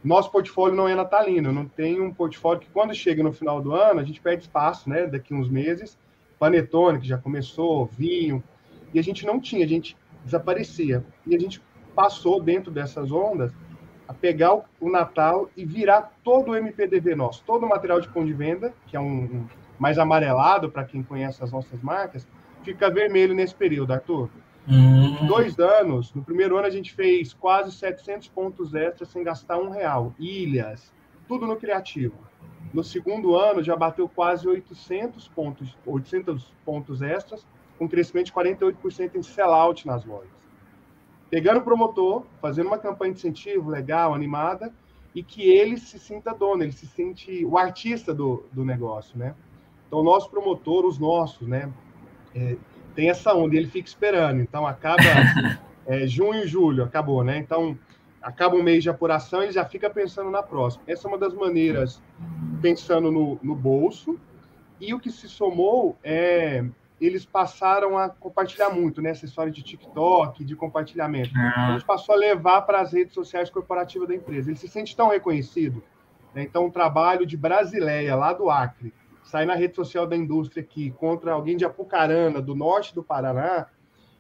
[0.04, 3.76] nosso portfólio não é natalino, não tem um portfólio que quando chega no final do
[3.76, 6.00] ano, a gente perde espaço, né, daqui uns meses,
[6.40, 8.44] panetone, que já começou, vinho,
[8.92, 11.06] e a gente não tinha, a gente desaparecia.
[11.26, 11.62] E a gente
[11.96, 13.54] passou dentro dessas ondas
[14.08, 18.28] a pegar o, Natal e virar todo o MPDV nosso, todo o material de ponto
[18.28, 19.48] de venda, que é um, um
[19.80, 22.28] mais amarelado para quem conhece as nossas marcas,
[22.64, 24.30] fica vermelho nesse período, Arthur.
[24.68, 25.28] Hum.
[25.28, 29.70] Dois anos, no primeiro ano a gente fez quase 700 pontos extras sem gastar um
[29.70, 30.14] real.
[30.20, 30.92] Ilhas,
[31.28, 32.16] tudo no criativo.
[32.74, 37.46] No segundo ano já bateu quase 800 pontos, 800 pontos extras
[37.78, 40.30] com crescimento de 48% em sellout nas lojas.
[41.30, 44.74] Pegando o promotor, fazendo uma campanha de incentivo legal, animada,
[45.14, 49.34] e que ele se sinta dono, ele se sente o artista do, do negócio, né?
[49.88, 51.72] Então, o nosso promotor, os nossos, né?
[52.36, 52.58] É,
[52.94, 54.42] tem essa onda, ele fica esperando.
[54.42, 55.02] Então, acaba
[55.88, 57.38] é, junho julho, acabou, né?
[57.38, 57.78] Então,
[58.22, 60.84] acaba um mês de apuração, ele já fica pensando na próxima.
[60.88, 62.02] Essa é uma das maneiras,
[62.62, 64.20] pensando no, no bolso.
[64.82, 66.66] E o que se somou é
[67.06, 69.10] eles passaram a compartilhar muito, né?
[69.10, 71.32] Essa história de TikTok, de compartilhamento.
[71.36, 71.70] Ah.
[71.70, 74.50] A gente passou a levar para as redes sociais corporativas da empresa.
[74.50, 75.84] Ele se sente tão reconhecido.
[76.34, 76.44] Né?
[76.44, 80.92] Então, um trabalho de Brasileia, lá do Acre, sai na rede social da indústria aqui
[80.92, 83.68] contra alguém de Apucarana, do norte do Paraná.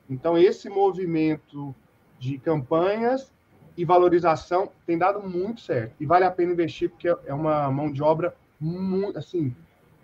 [0.10, 1.76] Então, esse movimento
[2.20, 3.34] de campanhas
[3.78, 5.96] e valorização tem dado muito certo.
[6.00, 9.56] E vale a pena investir, porque é uma mão de obra muito, assim,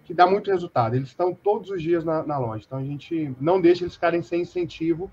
[0.05, 0.95] que dá muito resultado.
[0.95, 2.63] Eles estão todos os dias na, na loja.
[2.65, 5.11] Então a gente não deixa eles ficarem sem incentivo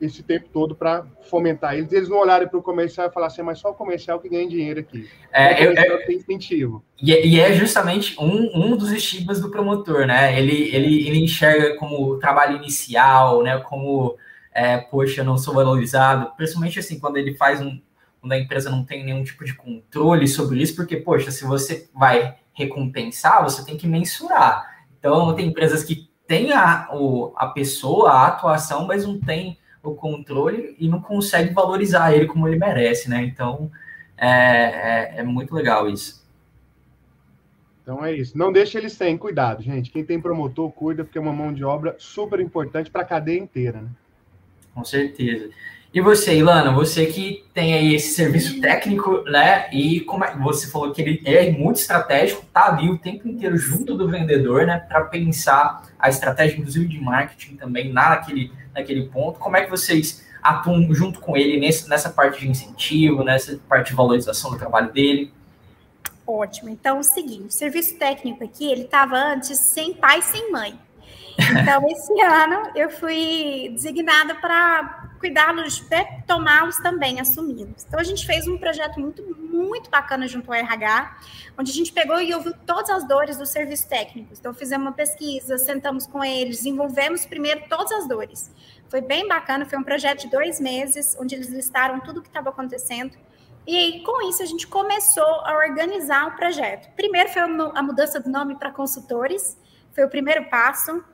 [0.00, 1.90] esse tempo todo para fomentar eles.
[1.92, 4.48] Eles não olharem para o comercial e falar assim, mas só o comercial que ganha
[4.48, 5.08] dinheiro aqui.
[5.32, 6.84] É, eu, eu, tem incentivo.
[7.00, 10.38] E, é, e, é justamente um, um dos estigmas do promotor, né?
[10.38, 13.58] Ele, ele, ele enxerga como trabalho inicial, né?
[13.58, 14.16] Como,
[14.52, 16.30] é, poxa, não sou valorizado.
[16.36, 17.80] Principalmente assim, quando ele faz um.
[18.20, 21.88] Quando a empresa não tem nenhum tipo de controle sobre isso, porque, poxa, se você
[21.94, 24.84] vai recompensar, você tem que mensurar.
[24.98, 29.94] Então, tem empresas que têm a, o, a pessoa, a atuação, mas não tem o
[29.94, 33.22] controle e não consegue valorizar ele como ele merece, né?
[33.22, 33.70] Então,
[34.16, 36.26] é, é, é muito legal isso.
[37.82, 38.36] Então é isso.
[38.36, 39.92] Não deixe eles sem, cuidado, gente.
[39.92, 43.38] Quem tem promotor, cuida, porque é uma mão de obra super importante para a cadeia
[43.38, 43.88] inteira, né?
[44.74, 45.50] Com certeza.
[45.96, 49.66] E você, Ilana, você que tem aí esse serviço técnico, né?
[49.72, 53.56] E como é, você falou que ele é muito estratégico, tá ali o tempo inteiro
[53.56, 54.78] junto do vendedor, né?
[54.78, 59.38] Para pensar a estratégia, inclusive de marketing também, naquele, naquele ponto.
[59.38, 63.88] Como é que vocês atuam junto com ele nesse, nessa parte de incentivo, nessa parte
[63.88, 65.32] de valorização do trabalho dele?
[66.26, 66.68] Ótimo.
[66.68, 70.78] Então, é o seguinte, o serviço técnico aqui, ele estava antes sem pai, sem mãe.
[71.38, 75.84] Então, esse ano eu fui designada para cuidá-los,
[76.26, 77.84] tomá-los também, assumi-los.
[77.84, 81.18] Então, a gente fez um projeto muito, muito bacana junto ao RH,
[81.58, 84.38] onde a gente pegou e ouviu todas as dores dos serviços técnicos.
[84.38, 88.52] Então, fizemos uma pesquisa, sentamos com eles, desenvolvemos primeiro todas as dores.
[88.88, 92.28] Foi bem bacana, foi um projeto de dois meses, onde eles listaram tudo o que
[92.28, 93.16] estava acontecendo.
[93.66, 96.88] E aí, com isso, a gente começou a organizar o projeto.
[96.94, 99.58] Primeiro foi a mudança do nome para consultores,
[99.92, 101.04] foi o primeiro passo.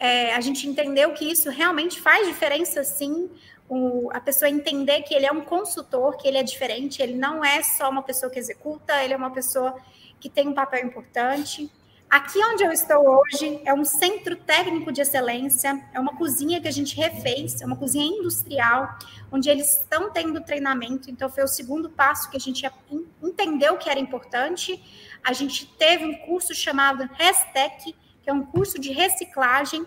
[0.00, 3.28] É, a gente entendeu que isso realmente faz diferença, sim.
[3.68, 7.44] O, a pessoa entender que ele é um consultor, que ele é diferente, ele não
[7.44, 9.76] é só uma pessoa que executa, ele é uma pessoa
[10.18, 11.70] que tem um papel importante.
[12.10, 16.66] Aqui onde eu estou hoje é um centro técnico de excelência, é uma cozinha que
[16.66, 18.96] a gente refez, é uma cozinha industrial,
[19.30, 21.10] onde eles estão tendo treinamento.
[21.10, 22.66] Então, foi o segundo passo que a gente
[23.22, 24.82] entendeu que era importante.
[25.22, 29.84] A gente teve um curso chamado Restec, que é um curso de reciclagem.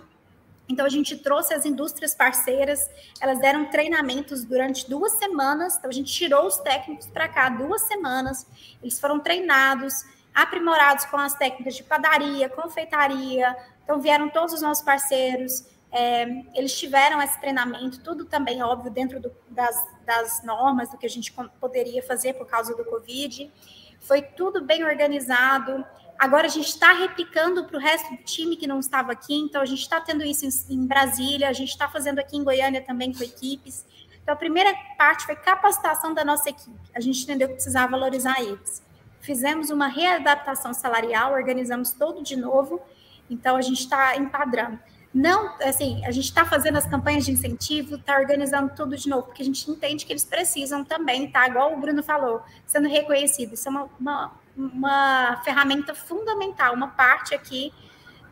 [0.70, 5.76] Então, a gente trouxe as indústrias parceiras, elas deram treinamentos durante duas semanas.
[5.78, 8.48] Então, a gente tirou os técnicos para cá duas semanas,
[8.82, 13.56] eles foram treinados aprimorados com as técnicas de padaria, confeitaria.
[13.84, 16.24] Então, vieram todos os nossos parceiros, é,
[16.56, 21.10] eles tiveram esse treinamento, tudo também, óbvio, dentro do, das, das normas do que a
[21.10, 23.52] gente poderia fazer por causa do Covid.
[24.00, 25.86] Foi tudo bem organizado.
[26.18, 29.62] Agora a gente está replicando para o resto do time que não estava aqui, então
[29.62, 32.82] a gente está tendo isso em, em Brasília, a gente está fazendo aqui em Goiânia
[32.82, 33.86] também com equipes.
[34.22, 36.80] Então, a primeira parte foi capacitação da nossa equipe.
[36.94, 38.84] A gente entendeu que precisava valorizar eles
[39.22, 42.82] fizemos uma readaptação salarial, organizamos todo de novo,
[43.30, 44.78] então a gente está padrão.
[45.14, 49.24] Não, assim, a gente está fazendo as campanhas de incentivo, está organizando tudo de novo,
[49.24, 51.48] porque a gente entende que eles precisam também, tá?
[51.48, 53.54] Igual o Bruno falou, sendo reconhecido.
[53.54, 57.74] Isso é uma, uma, uma ferramenta fundamental, uma parte aqui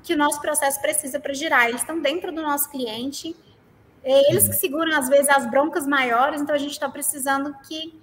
[0.03, 1.67] que o nosso processo precisa para girar.
[1.67, 3.35] Eles estão dentro do nosso cliente,
[4.03, 7.99] é eles que seguram, às vezes, as broncas maiores, então a gente está precisando que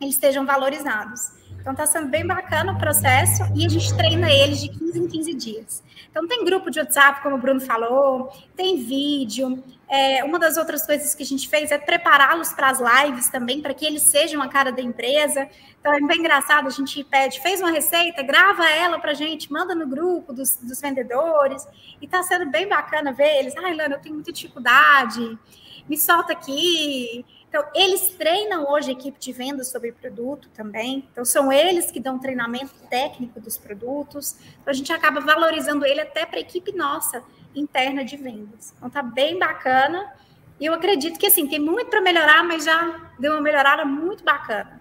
[0.00, 1.32] eles estejam valorizados.
[1.60, 5.08] Então está sendo bem bacana o processo e a gente treina eles de 15 em
[5.08, 5.82] 15 dias.
[6.10, 9.62] Então tem grupo de WhatsApp, como o Bruno falou, tem vídeo.
[9.94, 13.60] É, uma das outras coisas que a gente fez é prepará-los para as lives também,
[13.60, 15.46] para que eles sejam a cara da empresa.
[15.78, 19.52] Então é bem engraçado, a gente pede, fez uma receita, grava ela para a gente,
[19.52, 21.68] manda no grupo dos, dos vendedores.
[22.00, 23.54] E está sendo bem bacana ver eles.
[23.54, 25.38] Ai, Lana, eu tenho muita dificuldade,
[25.86, 27.22] me solta aqui.
[27.46, 31.06] Então, eles treinam hoje a equipe de vendas sobre produto também.
[31.12, 34.36] Então, são eles que dão treinamento técnico dos produtos.
[34.62, 37.22] Então, a gente acaba valorizando ele até para a equipe nossa
[37.54, 38.74] interna de vendas.
[38.76, 40.12] Então, tá bem bacana.
[40.60, 44.24] E eu acredito que, assim, tem muito para melhorar, mas já deu uma melhorada muito
[44.24, 44.80] bacana.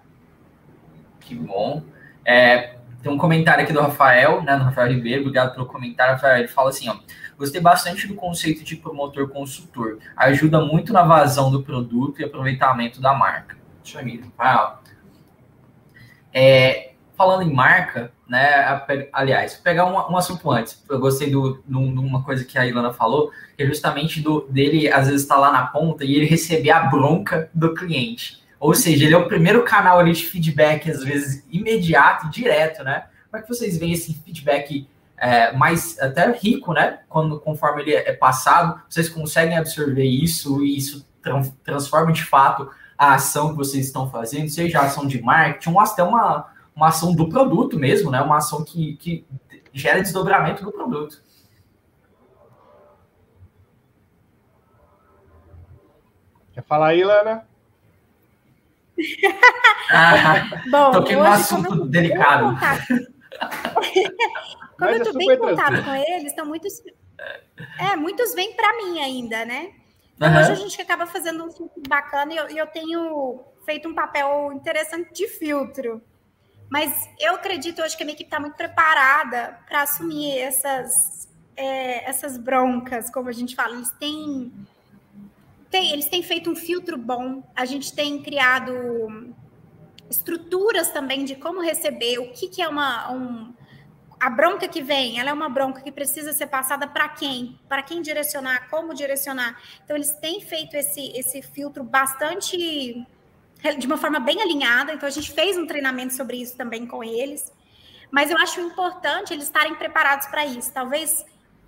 [1.20, 1.84] Que bom.
[2.26, 5.22] É, tem um comentário aqui do Rafael, né, do Rafael Ribeiro.
[5.22, 6.40] Obrigado pelo comentário, Rafael.
[6.40, 6.98] Ele fala assim, ó.
[7.38, 9.98] Gostei bastante do conceito de promotor consultor.
[10.16, 13.58] Ajuda muito na vazão do produto e aproveitamento da marca.
[13.84, 14.24] Deixa eu ir.
[16.32, 16.91] É,
[17.22, 18.82] falando em marca, né?
[19.14, 20.84] Aliás, pegar um, um, assunto antes.
[20.90, 25.06] Eu gostei de uma coisa que a Ilana falou, que é justamente do, dele, às
[25.06, 28.42] vezes, estar tá lá na ponta e ele receber a bronca do cliente.
[28.60, 32.84] Ou seja, ele é o primeiro canal ali de feedback, às vezes, imediato e direto,
[32.84, 33.06] né?
[33.30, 37.02] Como é que vocês veem esse feedback é, mais até rico, né?
[37.08, 41.06] Quando conforme ele é passado, vocês conseguem absorver isso e isso
[41.64, 45.80] transforma de fato a ação que vocês estão fazendo, seja a ação de marketing, ou
[45.80, 48.22] até uma, uma ação do produto mesmo, né?
[48.22, 49.26] Uma ação que, que
[49.74, 51.22] gera desdobramento do produto.
[56.54, 57.48] Quer falar aí, Lana?
[59.92, 62.58] ah, Bom, toquei um assunto delicado.
[64.78, 66.82] Como eu estou é bem em contato com eles, estão muitos.
[67.80, 69.74] É, muitos vêm para mim ainda, né?
[70.16, 70.40] Então, uhum.
[70.40, 74.52] hoje a gente acaba fazendo um filtro bacana e eu, eu tenho feito um papel
[74.54, 76.02] interessante de filtro.
[76.72, 82.10] Mas eu acredito hoje que a minha equipe está muito preparada para assumir essas, é,
[82.10, 83.76] essas broncas, como a gente fala.
[83.76, 84.54] Eles têm,
[85.70, 87.44] têm, eles têm feito um filtro bom.
[87.54, 89.36] A gente tem criado
[90.10, 93.54] estruturas também de como receber, o que, que é uma, um,
[94.18, 97.60] a bronca que vem, ela é uma bronca que precisa ser passada para quem?
[97.68, 99.62] Para quem direcionar, como direcionar.
[99.84, 103.06] Então, eles têm feito esse, esse filtro bastante,
[103.78, 104.94] de uma forma bem alinhada.
[104.94, 107.52] Então, a gente fez um treinamento sobre isso também com eles.
[108.12, 110.72] Mas eu acho importante eles estarem preparados para isso.
[110.74, 111.26] Talvez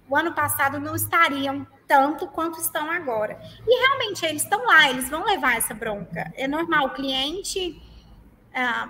[0.10, 3.40] o ano passado não estariam tanto quanto estão agora.
[3.68, 6.32] E realmente eles estão lá, eles vão levar essa bronca.
[6.36, 7.82] É normal, o cliente.
[8.54, 8.90] Ah,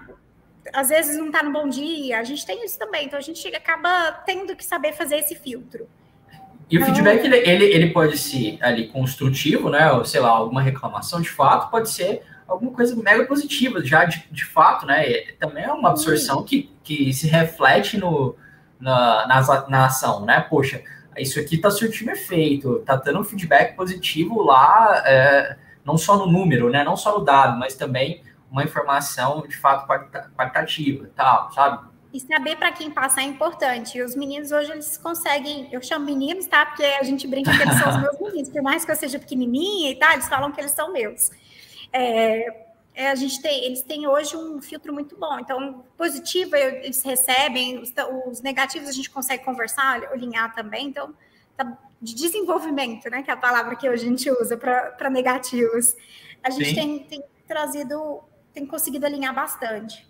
[0.74, 3.46] às vezes não está no bom dia, a gente tem isso também, então a gente
[3.54, 5.88] acaba tendo que saber fazer esse filtro.
[6.70, 9.92] E o feedback, ele, ele, ele, pode ser ali construtivo, né?
[9.92, 14.28] Ou, sei lá, alguma reclamação de fato, pode ser alguma coisa mega positiva, já de,
[14.32, 15.22] de fato, né?
[15.40, 18.36] Também é uma absorção que, que se reflete no,
[18.80, 20.42] na, na, na ação, né?
[20.42, 20.82] Poxa,
[21.18, 26.26] isso aqui está surtindo efeito, está dando um feedback positivo lá, é, não só no
[26.26, 26.84] número, né?
[26.84, 29.88] Não só no dado, mas também uma informação de fato
[30.36, 31.94] qualitativa, tal, sabe?
[32.14, 34.00] E saber para quem passar é importante.
[34.00, 36.64] Os meninos hoje eles conseguem, eu chamo meninos, tá?
[36.64, 39.18] Porque a gente brinca que eles são os meus meninos, por mais que eu seja
[39.18, 41.32] pequenininha e tal, eles falam que eles são meus.
[41.94, 45.40] É, é, a gente tem, eles têm hoje um filtro muito bom.
[45.40, 47.94] Então, positivo eles recebem, os,
[48.28, 50.88] os negativos a gente consegue conversar, alinhar também.
[50.88, 51.14] Então,
[51.56, 53.24] tá, de desenvolvimento, né?
[53.24, 55.96] Que é a palavra que hoje a gente usa para negativos.
[56.44, 60.08] A gente tem, tem trazido tem conseguido alinhar bastante.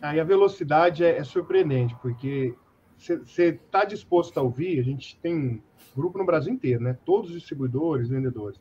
[0.00, 2.54] Aí a velocidade é, é surpreendente, porque
[2.98, 5.62] você está disposto a ouvir, a gente tem
[5.96, 6.96] grupo no Brasil inteiro, né?
[7.04, 8.60] Todos os distribuidores, vendedores.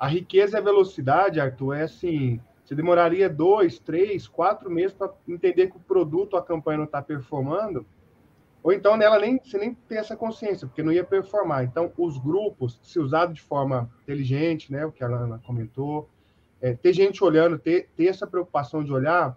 [0.00, 5.12] A riqueza e a velocidade, Arthur, é assim, você demoraria dois, três, quatro meses para
[5.28, 7.84] entender que o produto, a campanha não está performando,
[8.62, 11.64] ou então nela nem você nem tem essa consciência, porque não ia performar.
[11.64, 16.08] Então, os grupos, se usado de forma inteligente, né, o que a Ana comentou,
[16.62, 19.36] é, ter gente olhando, ter, ter essa preocupação de olhar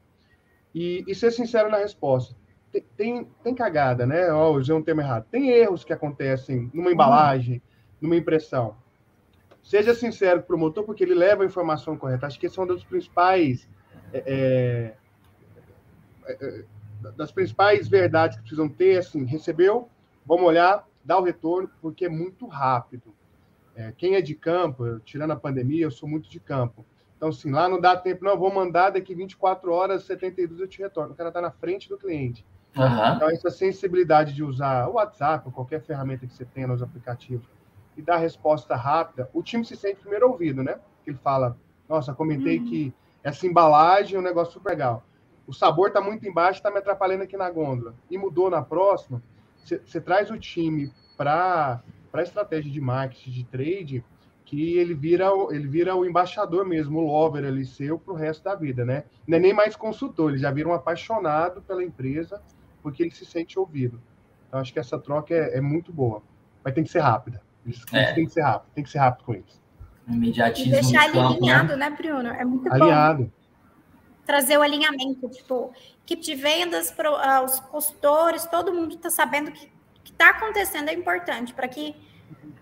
[0.74, 2.34] e, e ser sincero na resposta.
[2.72, 4.32] Tem, tem, tem cagada, né?
[4.32, 5.26] Ó, oh, usei um termo errado.
[5.30, 7.62] Tem erros que acontecem numa embalagem,
[8.00, 8.82] numa impressão.
[9.64, 12.28] Seja sincero com o promotor, porque ele leva a informação correta.
[12.28, 13.68] Acho que esse é um dos principais.
[14.12, 14.94] É,
[16.28, 16.66] é, é,
[17.16, 19.90] das principais verdades que precisam ter, assim, recebeu,
[20.26, 23.14] vamos olhar, dá o retorno, porque é muito rápido.
[23.76, 26.86] É, quem é de campo, tirando a pandemia, eu sou muito de campo.
[27.18, 30.82] Então, assim, lá não dá tempo, não, vou mandar daqui 24 horas, 72 eu te
[30.82, 31.14] retorno.
[31.14, 32.46] O cara está na frente do cliente.
[32.76, 33.16] Uhum.
[33.16, 37.48] Então, essa sensibilidade de usar o WhatsApp ou qualquer ferramenta que você tenha nos aplicativos
[37.96, 40.80] e dar resposta rápida, o time se sente primeiro ouvido, né?
[41.06, 42.66] Ele fala, nossa, comentei uhum.
[42.66, 45.04] que essa embalagem é um negócio super legal.
[45.46, 47.94] O sabor está muito embaixo, está me atrapalhando aqui na gôndola.
[48.10, 49.22] E mudou na próxima,
[49.64, 54.06] você traz o time para a estratégia de marketing, de trade,
[54.46, 58.44] que ele vira, ele vira o embaixador mesmo, o lover ali seu para o resto
[58.44, 59.06] da vida, né?
[59.28, 62.42] Não é nem mais consultor, ele já vira um apaixonado pela empresa
[62.82, 64.00] porque ele se sente ouvido.
[64.48, 66.22] Então, acho que essa troca é, é muito boa,
[66.64, 67.42] mas tem que ser rápida.
[67.66, 68.14] Isso, é.
[68.14, 69.62] tem que ser rápido, tem que ser rápido com isso.
[70.08, 70.76] Imediatismo.
[70.76, 71.26] E deixar campo, né?
[71.26, 71.90] alinhado, né?
[71.90, 72.30] né, Bruno?
[72.30, 73.24] É muito alinhado.
[73.24, 73.32] bom.
[74.26, 75.74] Trazer o alinhamento, tipo,
[76.04, 80.30] equipe de vendas, pro, uh, os consultores, todo mundo está sabendo que o que está
[80.30, 81.96] acontecendo é importante para que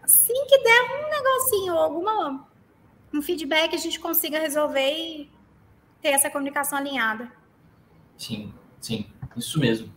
[0.01, 2.47] assim que der um negocinho, alguma
[3.13, 5.31] um feedback, a gente consiga resolver e
[6.01, 7.31] ter essa comunicação alinhada.
[8.17, 9.91] Sim, sim, isso mesmo.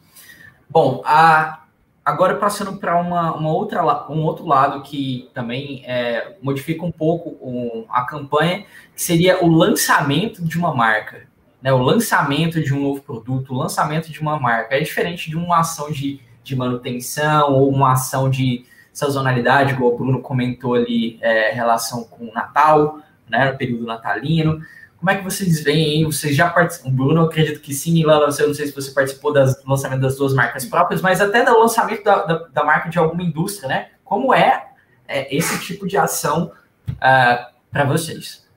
[0.69, 1.63] Bom, a,
[2.05, 7.31] agora passando para uma, uma outra, um outro lado que também é, modifica um pouco
[7.40, 8.64] um, a campanha,
[8.95, 11.27] que seria o lançamento de uma marca.
[11.62, 14.77] Né, o lançamento de um novo produto, o lançamento de uma marca.
[14.77, 19.97] É diferente de uma ação de, de manutenção ou uma ação de sazonalidade, igual o
[19.97, 24.61] Bruno comentou ali, é, relação com o Natal, né, no período natalino.
[25.05, 26.03] Como é que vocês veem?
[26.07, 26.90] Vocês já participam?
[26.90, 30.33] Bruno, acredito que sim, Lala, eu não sei se você participou do lançamento das duas
[30.33, 33.90] marcas próprias, mas até do lançamento da, da, da marca de alguma indústria, né?
[34.03, 34.67] Como é,
[35.07, 36.53] é esse tipo de ação
[36.88, 38.49] uh, é, para vocês?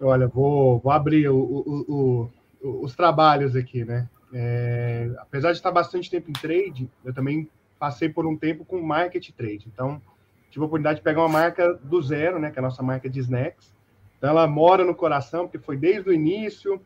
[0.00, 4.08] Olha, vou, vou abrir o, o, o, os trabalhos aqui, né?
[4.34, 7.48] É, apesar de estar bastante tempo em trade, eu também
[7.78, 9.68] passei por um tempo com market trade.
[9.72, 10.02] Então,
[10.50, 13.08] tive a oportunidade de pegar uma marca do zero, né, que é a nossa marca
[13.08, 13.75] de snacks.
[14.18, 16.80] Então, ela mora no coração, porque foi desde o início,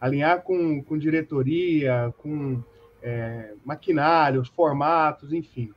[0.00, 2.62] alinhar com, com diretoria, com
[3.02, 5.72] é, maquinários, formatos, enfim.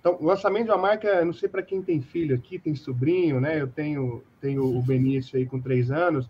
[0.00, 3.40] Então, o lançamento de uma marca, não sei para quem tem filho aqui, tem sobrinho,
[3.40, 3.60] né?
[3.60, 6.28] Eu tenho, tenho o Benício aí com três anos.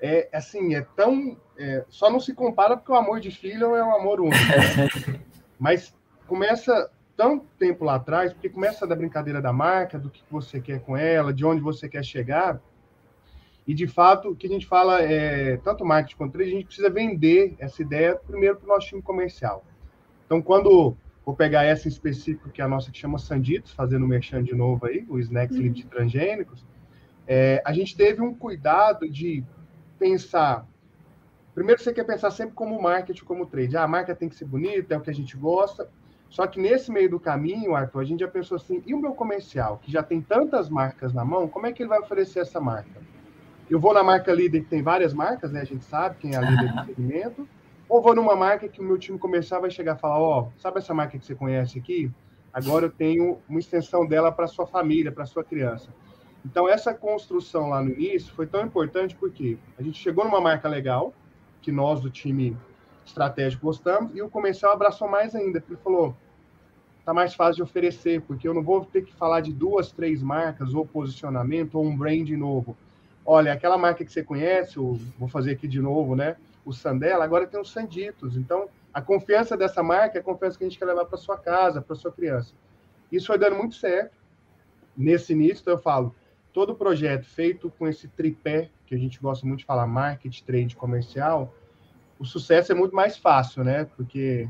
[0.00, 1.36] É assim, é tão.
[1.56, 4.36] É, só não se compara porque o amor de filho é um amor único.
[4.36, 5.20] Né?
[5.56, 5.94] Mas
[6.26, 10.80] começa tanto tempo lá atrás, porque começa da brincadeira da marca, do que você quer
[10.80, 12.60] com ela, de onde você quer chegar.
[13.66, 16.66] E, de fato, o que a gente fala é, tanto marketing quanto trade, a gente
[16.66, 19.64] precisa vender essa ideia primeiro para o nosso time comercial.
[20.26, 24.04] Então, quando vou pegar essa em específico, que é a nossa que chama Sanditos, fazendo
[24.04, 25.70] o merchan de novo aí, o Snacks uhum.
[25.70, 26.64] de transgênicos,
[27.26, 29.44] é, a gente teve um cuidado de
[29.98, 30.66] pensar.
[31.54, 33.76] Primeiro, você quer pensar sempre como marketing, como trade.
[33.76, 35.88] Ah, a marca tem que ser bonita, é o que a gente gosta.
[36.28, 39.12] Só que nesse meio do caminho, Arthur, a gente já pensou assim: e o meu
[39.12, 42.58] comercial, que já tem tantas marcas na mão, como é que ele vai oferecer essa
[42.58, 43.11] marca?
[43.70, 45.60] Eu vou na marca líder, que tem várias marcas, né?
[45.60, 47.48] A gente sabe quem é a líder do segmento.
[47.88, 50.60] Ou vou numa marca que o meu time comercial vai chegar e falar: Ó, oh,
[50.60, 52.10] sabe essa marca que você conhece aqui?
[52.52, 55.88] Agora eu tenho uma extensão dela para sua família, para sua criança.
[56.44, 60.68] Então, essa construção lá no início foi tão importante porque a gente chegou numa marca
[60.68, 61.14] legal,
[61.62, 62.56] que nós do time
[63.04, 66.16] estratégico gostamos, e o comercial abraçou mais ainda, porque ele falou:
[67.04, 70.22] tá mais fácil de oferecer, porque eu não vou ter que falar de duas, três
[70.22, 72.76] marcas, ou posicionamento, ou um brand novo
[73.24, 76.36] olha, aquela marca que você conhece, o, vou fazer aqui de novo, né?
[76.64, 78.36] O Sandela, agora tem os Sanditos.
[78.36, 81.38] Então, a confiança dessa marca é a confiança que a gente quer levar para sua
[81.38, 82.52] casa, para sua criança.
[83.10, 84.16] Isso foi dando muito certo.
[84.96, 86.14] Nesse início, então eu falo,
[86.52, 90.76] todo projeto feito com esse tripé, que a gente gosta muito de falar, marketing, trade,
[90.76, 91.54] comercial,
[92.18, 93.84] o sucesso é muito mais fácil, né?
[93.96, 94.48] Porque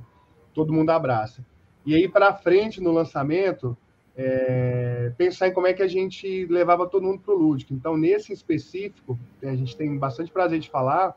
[0.52, 1.44] todo mundo abraça.
[1.86, 3.76] E aí, para frente, no lançamento,
[4.16, 7.72] é, pensar em como é que a gente levava todo mundo para o lúdico.
[7.72, 11.16] Então, nesse específico, a gente tem bastante prazer de falar.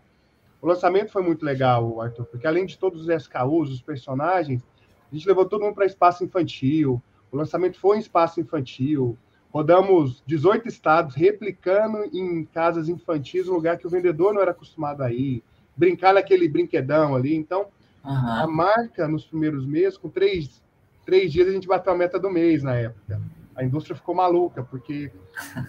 [0.61, 4.63] O lançamento foi muito legal, Arthur, porque além de todos os SKUs, os personagens,
[5.11, 7.01] a gente levou todo mundo para espaço infantil.
[7.31, 9.17] O lançamento foi em espaço infantil.
[9.53, 15.01] Rodamos 18 estados, replicando em casas infantis, um lugar que o vendedor não era acostumado
[15.01, 15.43] a ir.
[15.77, 17.35] Brincar naquele brinquedão ali.
[17.35, 17.67] Então,
[18.03, 18.11] uhum.
[18.11, 20.61] a marca, nos primeiros meses, com três
[21.05, 23.21] três dias a gente bateu a meta do mês na época.
[23.55, 25.11] A indústria ficou maluca, porque.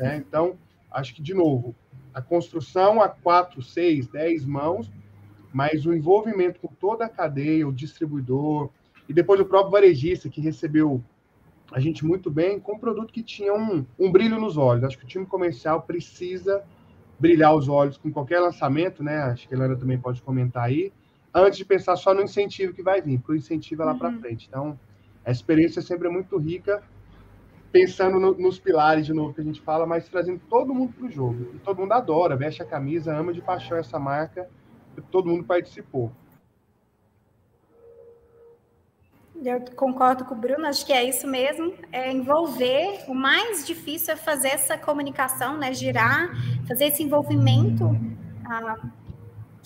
[0.00, 0.56] Né, então,
[0.90, 1.74] acho que, de novo,
[2.12, 4.90] a construção a quatro, seis, dez mãos,
[5.52, 8.70] mas o envolvimento com toda a cadeia, o distribuidor,
[9.08, 11.02] e depois o próprio varejista, que recebeu
[11.72, 14.84] a gente muito bem, com um produto que tinha um, um brilho nos olhos.
[14.84, 16.62] Acho que o time comercial precisa
[17.18, 19.18] brilhar os olhos com qualquer lançamento, né?
[19.18, 20.92] Acho que a Helena também pode comentar aí,
[21.34, 23.98] antes de pensar só no incentivo que vai vir, porque o incentivo é lá uhum.
[23.98, 24.46] para frente.
[24.48, 24.78] Então,
[25.26, 26.82] a experiência sempre é muito rica,
[27.72, 31.06] pensando no, nos pilares de novo que a gente fala, mas trazendo todo mundo para
[31.06, 31.50] o jogo.
[31.52, 34.48] E todo mundo adora, veste a camisa, ama de paixão essa marca,
[35.10, 36.12] todo mundo participou.
[39.44, 41.74] Eu concordo com o Bruno, acho que é isso mesmo.
[41.92, 45.74] É envolver, o mais difícil é fazer essa comunicação, né?
[45.74, 46.30] Girar,
[46.66, 47.84] fazer esse envolvimento.
[48.44, 48.78] Ah,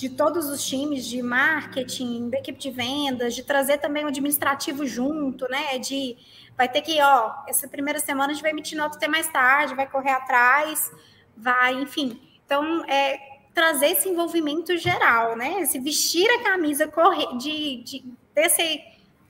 [0.00, 4.86] de todos os times de marketing, da equipe de vendas, de trazer também o administrativo
[4.86, 5.78] junto, né?
[5.78, 6.16] De
[6.56, 9.74] vai ter que, ó, essa primeira semana a gente vai emitir nota até mais tarde,
[9.74, 10.90] vai correr atrás,
[11.36, 12.18] vai, enfim.
[12.46, 13.18] Então, é
[13.52, 15.66] trazer esse envolvimento geral, né?
[15.66, 18.82] Se vestir a camisa correr, de, de desse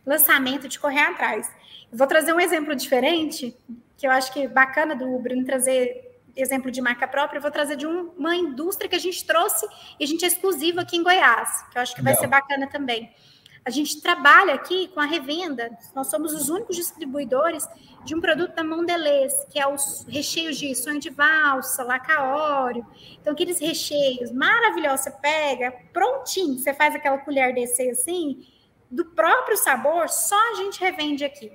[0.06, 1.50] lançamento, de correr atrás.
[1.92, 3.56] Vou trazer um exemplo diferente,
[3.96, 7.50] que eu acho que é bacana do Bruno trazer exemplo de marca própria, eu vou
[7.50, 9.66] trazer de um, uma indústria que a gente trouxe
[9.98, 12.20] e a gente é exclusivo aqui em Goiás, que eu acho que vai Não.
[12.20, 13.12] ser bacana também.
[13.62, 17.68] A gente trabalha aqui com a revenda, nós somos os únicos distribuidores
[18.04, 22.86] de um produto da Mondelez, que é os recheios de sonho de valsa, lacaório.
[23.20, 28.46] Então, aqueles recheios maravilhosos, você pega prontinho, você faz aquela colher descer assim,
[28.90, 31.52] do próprio sabor, só a gente revende aqui.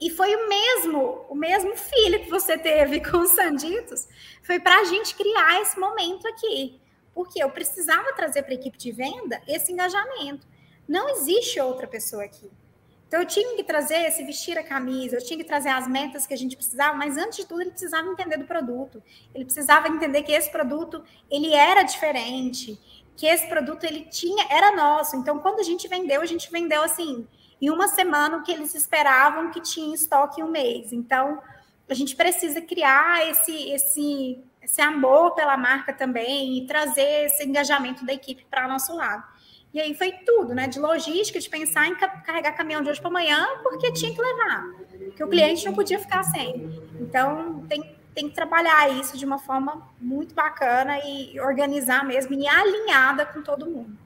[0.00, 4.08] E foi o mesmo, o mesmo filho que você teve com os Sanditos,
[4.42, 6.80] foi para a gente criar esse momento aqui.
[7.14, 10.46] Porque eu precisava trazer para a equipe de venda esse engajamento.
[10.86, 12.48] Não existe outra pessoa aqui.
[13.08, 16.26] Então eu tinha que trazer esse vestir a camisa, eu tinha que trazer as metas
[16.26, 19.02] que a gente precisava, mas antes de tudo ele precisava entender do produto.
[19.34, 22.78] Ele precisava entender que esse produto ele era diferente,
[23.16, 25.16] que esse produto ele tinha era nosso.
[25.16, 27.26] Então quando a gente vendeu, a gente vendeu assim,
[27.60, 30.92] em uma semana o que eles esperavam que tinha estoque em um mês.
[30.92, 31.42] Então,
[31.88, 38.04] a gente precisa criar esse, esse, esse amor pela marca também e trazer esse engajamento
[38.04, 39.24] da equipe para nosso lado.
[39.72, 40.66] E aí foi tudo, né?
[40.66, 44.64] De logística, de pensar em carregar caminhão de hoje para amanhã, porque tinha que levar,
[44.90, 46.70] porque o cliente não podia ficar sem.
[47.00, 52.46] Então, tem, tem que trabalhar isso de uma forma muito bacana e organizar mesmo e
[52.46, 53.96] alinhada com todo mundo.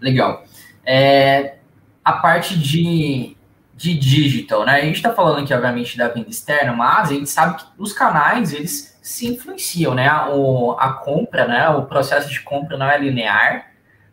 [0.00, 0.44] Legal
[0.84, 1.56] é,
[2.04, 3.36] a parte de,
[3.74, 4.76] de digital, né?
[4.76, 7.92] A gente está falando aqui, obviamente, da venda externa, mas a gente sabe que os
[7.92, 10.10] canais, eles se influenciam, né?
[10.30, 11.68] O, a compra, né?
[11.68, 13.70] O processo de compra não é linear,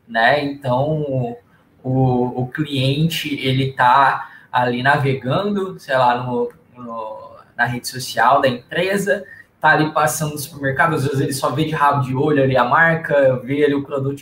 [0.08, 0.44] né?
[0.44, 1.38] Então,
[1.84, 8.48] o, o cliente, ele está ali navegando, sei lá, no, no, na rede social da
[8.48, 9.24] empresa,
[9.62, 12.58] tá ali passando no supermercado, às vezes ele só vê de rabo de olho ali
[12.58, 14.22] a marca, vê ali o produto,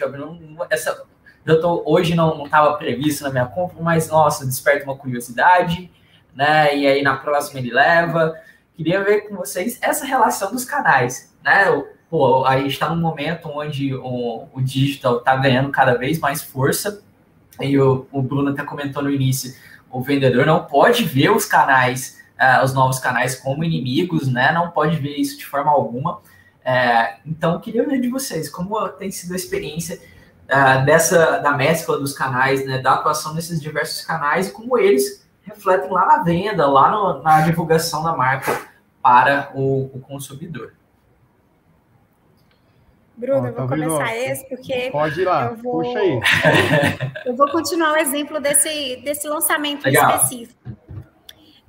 [0.70, 1.07] essa
[1.48, 5.90] eu tô, hoje não estava previsto na minha compra, mas nossa, desperta uma curiosidade,
[6.36, 6.76] né?
[6.76, 8.36] E aí na próxima ele leva.
[8.76, 11.66] Queria ver com vocês essa relação dos canais, né?
[12.10, 16.44] Pô, a gente está num momento onde o, o digital está ganhando cada vez mais
[16.44, 17.02] força,
[17.60, 19.56] e o, o Bruno até comentou no início,
[19.90, 24.52] o vendedor não pode ver os canais, uh, os novos canais como inimigos, né?
[24.52, 26.22] Não pode ver isso de forma alguma.
[26.64, 30.00] É, então, queria ver de vocês como tem sido a experiência
[30.48, 35.28] uh, dessa da mescla dos canais, né, da atuação nesses diversos canais e como eles
[35.44, 38.68] refletem lá na venda, lá no, na divulgação da marca
[39.02, 40.74] para o, o consumidor.
[43.16, 46.20] Bruno, eu vou tá começar esse porque pode ir lá, eu vou, puxa aí.
[47.26, 50.16] eu vou continuar o exemplo desse, desse lançamento Legal.
[50.16, 50.60] específico.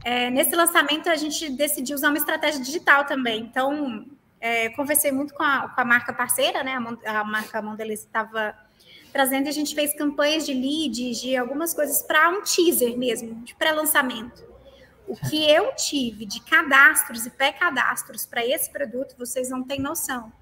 [0.05, 3.41] É, nesse lançamento a gente decidiu usar uma estratégia digital também.
[3.41, 4.05] Então,
[4.41, 6.79] é, conversei muito com a, com a marca parceira, né?
[7.07, 8.55] A, a marca Mondelez estava
[9.13, 13.55] trazendo, a gente fez campanhas de leads, de algumas coisas para um teaser mesmo, de
[13.55, 14.47] pré-lançamento.
[15.07, 20.33] O que eu tive de cadastros e pré-cadastros para esse produto, vocês não têm noção.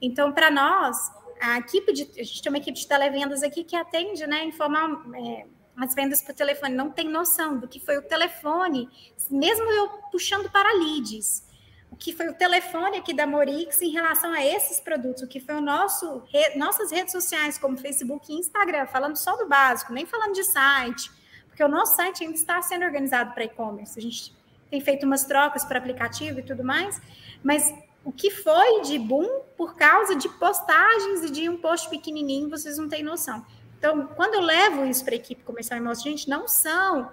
[0.00, 0.96] Então, para nós,
[1.40, 2.02] a equipe de.
[2.18, 5.46] A gente tem uma equipe de televendas aqui que atende, né, informal, é,
[5.76, 8.88] as vendas por telefone, não tem noção do que foi o telefone,
[9.30, 11.45] mesmo eu puxando para leads
[11.90, 15.40] o que foi o telefone aqui da Morix em relação a esses produtos, o que
[15.40, 19.92] foi o nosso, re, nossas redes sociais, como Facebook e Instagram, falando só do básico,
[19.92, 21.10] nem falando de site,
[21.46, 23.98] porque o nosso site ainda está sendo organizado para e-commerce.
[23.98, 24.34] A gente
[24.70, 27.00] tem feito umas trocas para aplicativo e tudo mais,
[27.42, 27.72] mas
[28.04, 32.78] o que foi de boom por causa de postagens e de um post pequenininho, vocês
[32.78, 33.44] não têm noção.
[33.78, 37.10] Então, quando eu levo isso para a equipe comercial e mostro, gente, não são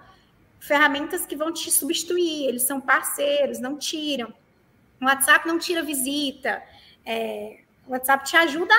[0.60, 4.32] ferramentas que vão te substituir, eles são parceiros, não tiram.
[5.04, 6.62] O WhatsApp não tira visita.
[7.04, 8.72] É, o WhatsApp te ajuda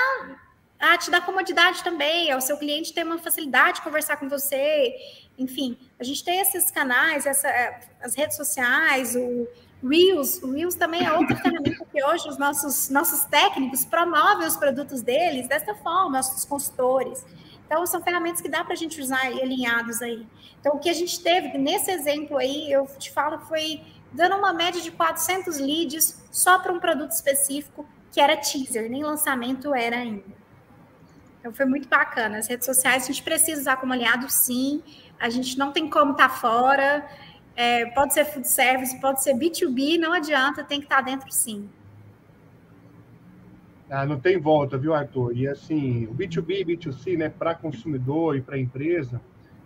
[0.80, 4.28] a, a, te dar comodidade também, ao seu cliente ter uma facilidade de conversar com
[4.28, 4.96] você.
[5.38, 9.48] Enfim, a gente tem esses canais, essa, é, as redes sociais, o
[9.88, 10.42] Reels.
[10.42, 15.04] O Reels também é outra ferramenta que hoje os nossos, nossos técnicos promovem os produtos
[15.04, 17.24] deles dessa forma, nossos consultores.
[17.68, 20.26] Então, são ferramentas que dá para a gente usar alinhados aí.
[20.60, 23.82] Então, o que a gente teve nesse exemplo aí, eu te falo, foi
[24.16, 29.04] dando uma média de 400 leads só para um produto específico, que era teaser, nem
[29.04, 30.24] lançamento era ainda.
[31.40, 32.40] Então foi muito bacana.
[32.40, 34.82] As redes sociais a gente precisa usar como aliado, sim.
[35.20, 37.08] A gente não tem como estar tá fora.
[37.56, 41.32] É, pode ser food service, pode ser B2B, não adianta, tem que estar tá dentro
[41.32, 41.70] sim.
[43.90, 45.38] Ah, não tem volta, viu, Arthur?
[45.38, 49.22] E assim, o B2B e B2C, né, para consumidor e para empresa,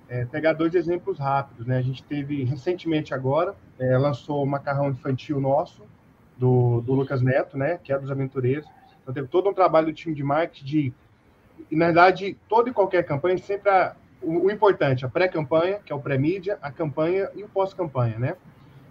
[0.09, 1.77] é, pegar dois exemplos rápidos, né?
[1.77, 5.83] A gente teve recentemente agora, é, lançou o macarrão infantil nosso,
[6.37, 7.79] do, do Lucas Neto, né?
[7.83, 8.67] Que é dos aventureiros.
[9.01, 10.93] Então teve todo um trabalho do time de marketing de,
[11.69, 15.93] e, na verdade, toda e qualquer campanha, sempre a, o, o, importante, a pré-campanha, que
[15.93, 18.35] é o pré-mídia, a campanha e o pós-campanha, né?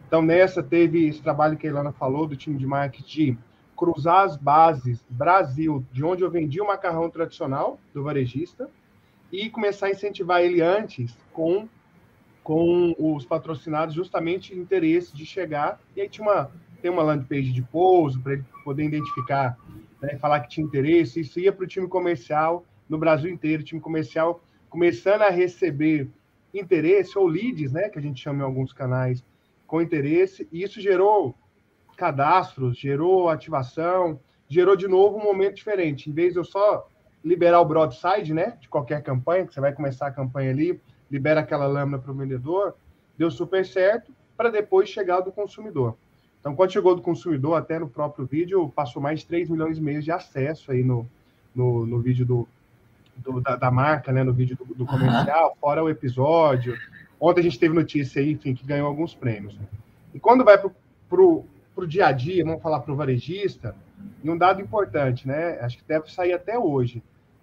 [0.06, 3.38] Então nessa teve esse trabalho que a Ilana falou, do time de marketing, de
[3.76, 8.68] cruzar as bases Brasil, de onde eu vendi o macarrão tradicional do varejista,
[9.32, 11.68] e começar a incentivar ele antes com,
[12.42, 15.80] com os patrocinados, justamente interesse de chegar.
[15.94, 16.50] E aí tinha uma,
[16.80, 19.58] tem uma landing page de pouso para ele poder identificar,
[20.00, 21.20] né, falar que tinha interesse.
[21.20, 26.08] Isso ia para o time comercial no Brasil inteiro, time comercial começando a receber
[26.52, 29.24] interesse ou leads, né, que a gente chama em alguns canais,
[29.66, 30.48] com interesse.
[30.50, 31.34] E isso gerou
[31.96, 36.08] cadastros, gerou ativação, gerou de novo um momento diferente.
[36.08, 36.88] Em vez de eu só
[37.28, 38.56] liberar o broadside, né?
[38.58, 42.14] De qualquer campanha, que você vai começar a campanha ali, libera aquela lâmina para o
[42.14, 42.74] vendedor,
[43.18, 45.94] deu super certo, para depois chegar do consumidor.
[46.40, 49.82] Então, quando chegou do consumidor, até no próprio vídeo, passou mais de 3 milhões e
[49.82, 51.06] meio de acesso aí no,
[51.54, 52.48] no, no vídeo do,
[53.16, 54.24] do da, da, marca, né?
[54.24, 55.56] No vídeo do, do comercial, uhum.
[55.60, 56.78] fora o episódio.
[57.20, 59.58] Ontem a gente teve notícia aí, enfim, que ganhou alguns prêmios.
[60.14, 63.74] E quando vai para o dia a dia, vamos falar para o varejista,
[64.22, 65.58] e um dado importante, né?
[65.60, 67.02] Acho que deve sair até hoje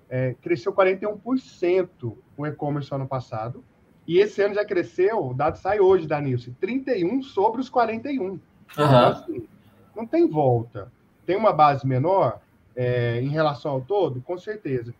[0.09, 3.63] é, cresceu 41% o e-commerce ano passado.
[4.07, 8.23] E esse ano já cresceu, o dado sai hoje da Nilce, 31 sobre os 41.
[8.23, 8.39] Uhum.
[8.73, 9.47] Então, assim,
[9.95, 10.91] não tem volta.
[11.25, 12.39] Tem uma base menor
[12.75, 14.21] é, em relação ao todo?
[14.21, 14.93] Com certeza.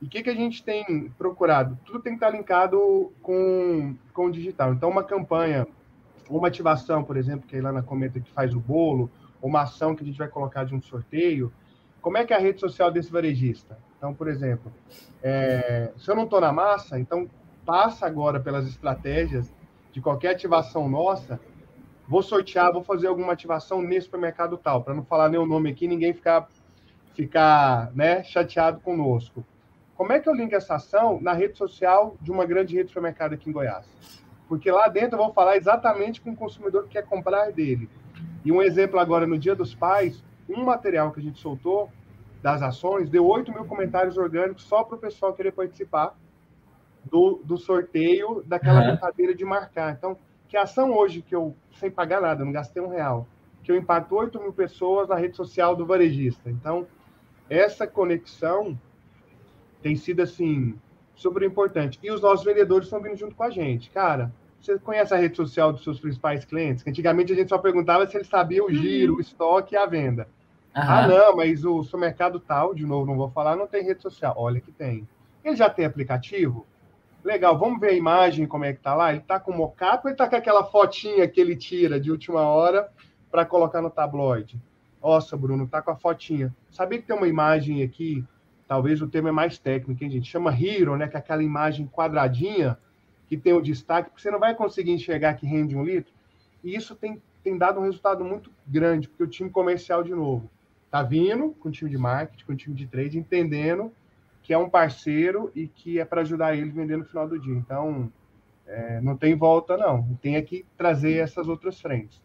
[0.00, 1.78] E o que, que a gente tem procurado?
[1.84, 4.72] Tudo tem que estar linkado com, com o digital.
[4.72, 5.66] Então, uma campanha,
[6.28, 10.02] uma ativação, por exemplo, que a Ilana comenta que faz o bolo, uma ação que
[10.02, 11.52] a gente vai colocar de um sorteio,
[12.00, 13.78] como é que é a rede social desse varejista?
[13.96, 14.72] Então, por exemplo,
[15.22, 17.28] é, se eu não estou na massa, então
[17.64, 19.52] passa agora pelas estratégias
[19.92, 21.40] de qualquer ativação nossa,
[22.06, 25.88] vou sortear, vou fazer alguma ativação nesse supermercado tal, para não falar nenhum nome aqui,
[25.88, 26.48] ninguém ficar,
[27.14, 29.44] ficar né, chateado conosco.
[29.96, 32.90] Como é que eu linko essa ação na rede social de uma grande rede de
[32.90, 33.86] supermercado aqui em Goiás?
[34.46, 37.88] Porque lá dentro eu vou falar exatamente com o consumidor que quer comprar dele.
[38.44, 41.90] E um exemplo agora, no Dia dos Pais, um material que a gente soltou
[42.42, 46.16] das ações deu 8 mil comentários orgânicos só para o pessoal querer participar
[47.04, 48.90] do, do sorteio daquela uhum.
[48.90, 49.92] brincadeira de marcar.
[49.92, 50.16] Então,
[50.48, 53.26] que ação hoje que eu, sem pagar nada, não gastei um real,
[53.62, 56.50] que eu impacto 8 mil pessoas na rede social do varejista.
[56.50, 56.86] Então,
[57.48, 58.78] essa conexão
[59.82, 60.74] tem sido, assim,
[61.14, 61.98] super importante.
[62.02, 63.90] E os nossos vendedores estão vindo junto com a gente.
[63.90, 66.82] Cara, você conhece a rede social dos seus principais clientes?
[66.82, 69.18] Que antigamente a gente só perguntava se eles sabiam o giro, uhum.
[69.18, 70.28] o estoque e a venda.
[70.76, 70.82] Uhum.
[70.82, 74.34] Ah, não, mas o supermercado tal, de novo, não vou falar, não tem rede social.
[74.36, 75.08] Olha que tem.
[75.42, 76.66] Ele já tem aplicativo?
[77.24, 79.10] Legal, vamos ver a imagem, como é que tá lá?
[79.10, 82.42] Ele tá com mocap ou ele tá com aquela fotinha que ele tira de última
[82.42, 82.88] hora
[83.30, 84.60] para colocar no tabloide?
[85.02, 86.54] Nossa, Bruno, tá com a fotinha.
[86.70, 88.22] Sabia que tem uma imagem aqui,
[88.68, 90.30] talvez o termo é mais técnico, hein, gente?
[90.30, 91.08] Chama Hero, né?
[91.08, 92.76] Que é aquela imagem quadradinha
[93.28, 96.12] que tem o destaque, porque você não vai conseguir enxergar que rende um litro.
[96.62, 100.50] E isso tem, tem dado um resultado muito grande, porque o time comercial, de novo,
[100.90, 103.92] tá vindo com o time de marketing, com o time de trade, entendendo
[104.42, 107.54] que é um parceiro e que é para ajudar ele vender no final do dia.
[107.54, 108.10] Então,
[108.66, 110.16] é, não tem volta, não.
[110.22, 112.22] Tem que trazer essas outras frentes.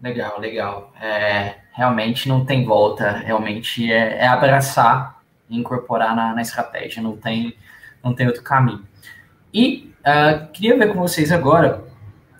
[0.00, 0.92] Legal, legal.
[1.00, 3.10] É, realmente não tem volta.
[3.10, 7.02] Realmente é, é abraçar e incorporar na, na, estratégia.
[7.02, 7.56] Não tem,
[8.02, 8.86] não tem outro caminho.
[9.52, 11.84] E uh, queria ver com vocês agora,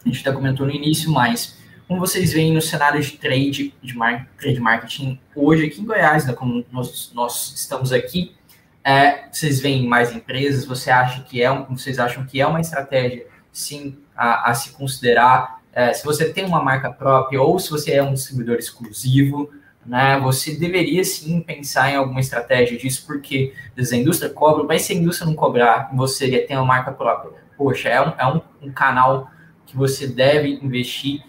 [0.04, 1.57] a gente já comentou no início, mas
[1.88, 3.94] como vocês veem no cenário de trade, de
[4.36, 8.36] trade marketing hoje aqui em Goiás, né, como nós, nós estamos aqui,
[8.84, 12.60] é, vocês veem mais empresas, você acha que é um, vocês acham que é uma
[12.60, 17.70] estratégia, sim, a, a se considerar, é, se você tem uma marca própria ou se
[17.70, 19.50] você é um distribuidor exclusivo,
[19.86, 24.92] né, você deveria sim pensar em alguma estratégia disso, porque a indústria cobra, mas se
[24.92, 28.70] a indústria não cobrar, você tem uma marca própria, poxa, é um, é um, um
[28.70, 29.30] canal
[29.64, 31.22] que você deve investir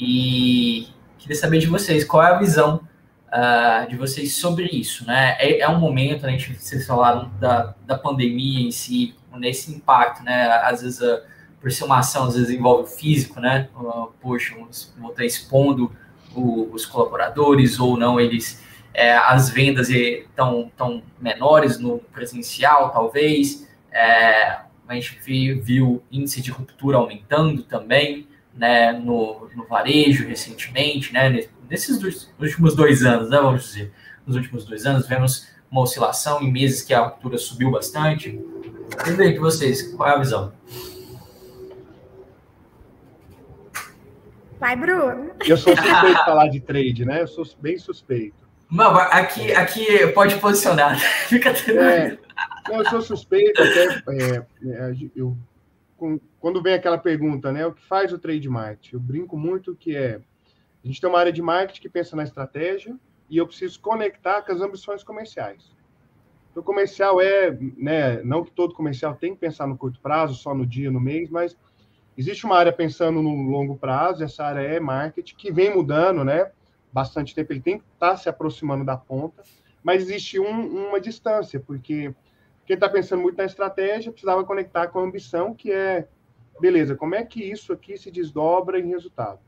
[0.00, 0.88] e
[1.18, 2.80] queria saber de vocês, qual é a visão
[3.28, 5.36] uh, de vocês sobre isso, né?
[5.38, 9.70] É, é um momento, né, a gente, vocês falaram da, da pandemia em si, nesse
[9.70, 10.48] impacto, né?
[10.64, 11.20] Às vezes, uh,
[11.60, 13.68] por ser uma ação, às vezes envolve o físico, né?
[13.78, 14.56] Uh, poxa,
[14.98, 15.92] vou estar expondo
[16.34, 18.68] o, os colaboradores ou não, eles...
[18.92, 23.68] É, as vendas estão tão menores no presencial, talvez.
[23.92, 25.16] É, a gente
[25.62, 32.74] viu, índice de ruptura aumentando também né, no, no varejo recentemente, né, nesses dois, últimos
[32.74, 33.92] dois anos, né, vamos dizer,
[34.26, 38.40] nos últimos dois anos, vemos uma oscilação em meses que a ruptura subiu bastante.
[39.06, 40.52] E bem, que vocês, qual é a visão?
[44.58, 45.30] Vai, Bruno.
[45.46, 47.22] Eu sou suspeito de falar de trade, né?
[47.22, 48.36] Eu sou bem suspeito.
[48.70, 50.98] Não, aqui, aqui pode posicionar.
[51.28, 51.80] Fica tranquilo.
[51.80, 52.18] É,
[52.70, 55.36] eu sou suspeito, até é, é eu
[56.40, 58.96] quando vem aquela pergunta, né, o que faz o trade marketing?
[58.96, 60.20] Eu brinco muito que é,
[60.82, 62.96] a gente tem uma área de marketing que pensa na estratégia
[63.28, 65.70] e eu preciso conectar com as ambições comerciais.
[66.56, 70.54] O comercial é, né, não que todo comercial tem que pensar no curto prazo, só
[70.54, 71.56] no dia, no mês, mas
[72.16, 76.50] existe uma área pensando no longo prazo, essa área é marketing, que vem mudando, né,
[76.92, 79.42] bastante tempo, ele tem que estar tá se aproximando da ponta,
[79.82, 82.12] mas existe um, uma distância, porque
[82.66, 86.08] quem está pensando muito na estratégia precisava conectar com a ambição, que é,
[86.60, 89.40] beleza, como é que isso aqui se desdobra em resultado?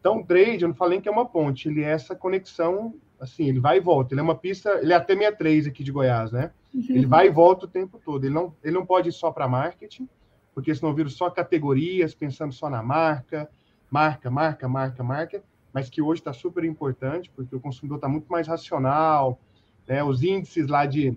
[0.00, 3.48] Então, o trade, eu não falei que é uma ponte, ele é essa conexão, assim,
[3.48, 4.12] ele vai e volta.
[4.12, 6.50] Ele é uma pista, ele é até 63 aqui de Goiás, né?
[6.74, 6.84] Uhum.
[6.90, 8.24] Ele vai e volta o tempo todo.
[8.24, 10.08] Ele não, ele não pode ir só para marketing,
[10.54, 13.48] porque senão vira só categorias, pensando só na marca,
[13.90, 15.42] marca, marca, marca, marca,
[15.72, 19.40] mas que hoje está super importante, porque o consumidor está muito mais racional,
[19.86, 20.04] né?
[20.04, 21.16] Os índices lá de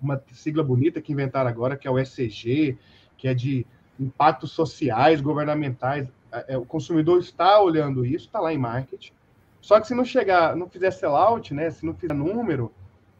[0.00, 2.76] uma sigla bonita que inventaram agora, que é o ECG,
[3.16, 3.66] que é de
[3.98, 6.08] impactos sociais, governamentais.
[6.32, 9.12] É, é, o consumidor está olhando isso, está lá em marketing.
[9.60, 12.72] Só que se não chegar, não fizer sellout, né, se não fizer número,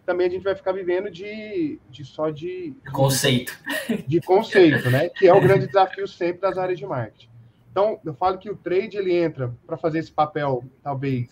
[0.04, 3.58] também a gente vai ficar vivendo de, de só de, de conceito.
[4.06, 5.08] De conceito, né?
[5.08, 7.28] Que é o grande desafio sempre das áreas de marketing.
[7.72, 11.28] Então, eu falo que o trade ele entra para fazer esse papel, talvez,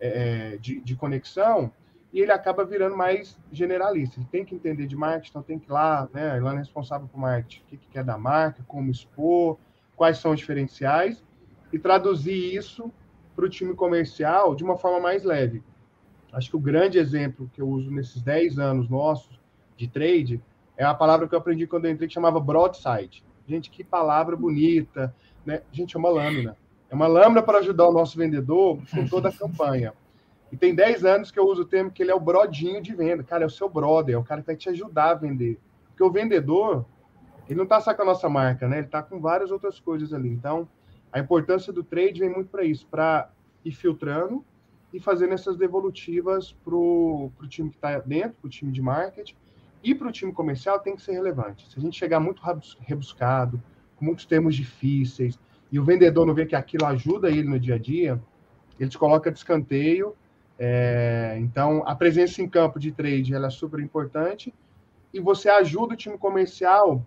[0.00, 1.70] é, de, de conexão,
[2.12, 4.18] e ele acaba virando mais generalista.
[4.18, 7.08] Ele tem que entender de marketing, então tem que ir lá, né, lá é responsável
[7.08, 9.58] por marketing, o que, que quer da marca, como expor,
[9.94, 11.24] quais são os diferenciais,
[11.72, 12.92] e traduzir isso
[13.34, 15.62] para o time comercial de uma forma mais leve.
[16.32, 19.38] Acho que o grande exemplo que eu uso nesses 10 anos nossos
[19.76, 20.42] de trade
[20.76, 23.24] é a palavra que eu aprendi quando eu entrei, que chamava broadside.
[23.46, 25.62] Gente, que palavra bonita, né?
[25.72, 26.56] Gente, é uma lâmina.
[26.90, 29.94] é uma lâmina para ajudar o nosso vendedor com toda a campanha.
[30.50, 32.94] E tem 10 anos que eu uso o termo que ele é o brodinho de
[32.94, 33.22] venda.
[33.22, 35.58] Cara, é o seu brother, é o cara que vai te ajudar a vender.
[35.88, 36.84] Porque o vendedor,
[37.48, 38.78] ele não está só com a nossa marca, né?
[38.78, 40.28] Ele está com várias outras coisas ali.
[40.28, 40.68] Então,
[41.12, 43.30] a importância do trade vem muito para isso, para
[43.64, 44.44] ir filtrando
[44.92, 49.34] e fazendo essas devolutivas para o time que está dentro, para o time de marketing,
[49.82, 51.68] e para o time comercial tem que ser relevante.
[51.70, 52.40] Se a gente chegar muito
[52.80, 53.62] rebuscado,
[53.96, 55.38] com muitos termos difíceis,
[55.70, 58.20] e o vendedor não vê que aquilo ajuda ele no dia a dia,
[58.78, 60.14] ele te coloca de escanteio.
[60.58, 64.54] É, então, a presença em campo de trade é super importante
[65.12, 67.06] e você ajuda o time comercial.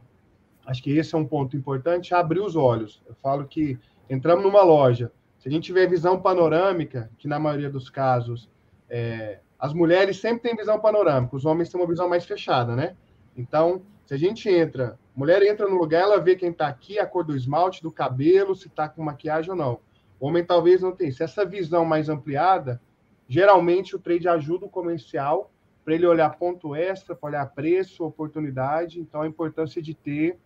[0.65, 3.01] Acho que esse é um ponto importante, abrir os olhos.
[3.07, 3.79] Eu falo que
[4.09, 8.49] entramos numa loja, se a gente tiver visão panorâmica, que na maioria dos casos
[8.89, 12.95] é, as mulheres sempre têm visão panorâmica, os homens têm uma visão mais fechada, né?
[13.37, 17.05] Então, se a gente entra, mulher entra no lugar, ela vê quem está aqui, a
[17.05, 19.79] cor do esmalte, do cabelo, se está com maquiagem ou não.
[20.19, 21.11] O homem talvez não tenha.
[21.11, 22.81] Se essa visão mais ampliada,
[23.29, 25.53] geralmente o trade ajuda o comercial
[25.85, 28.99] para ele olhar ponto extra, para olhar preço, oportunidade.
[28.99, 30.37] Então, a importância de ter,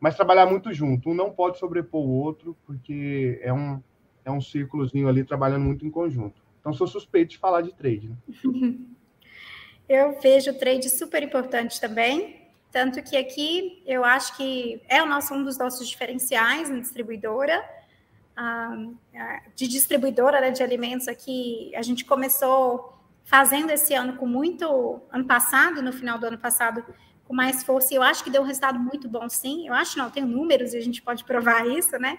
[0.00, 1.08] mas trabalhar muito junto.
[1.08, 3.80] Um não pode sobrepor o outro, porque é um,
[4.24, 6.42] é um círculozinho ali trabalhando muito em conjunto.
[6.60, 8.08] Então, sou suspeito de falar de trade.
[8.08, 8.16] Né?
[9.88, 15.06] Eu vejo o trade super importante também, tanto que aqui eu acho que é o
[15.06, 17.62] nosso, um dos nossos diferenciais na distribuidora,
[19.54, 25.24] de distribuidora né, de alimentos aqui, a gente começou fazendo esse ano com muito, ano
[25.24, 26.84] passado, no final do ano passado,
[27.24, 29.68] com mais força, e eu acho que deu um resultado muito bom, sim.
[29.68, 32.18] Eu acho não, tem números e a gente pode provar isso, né?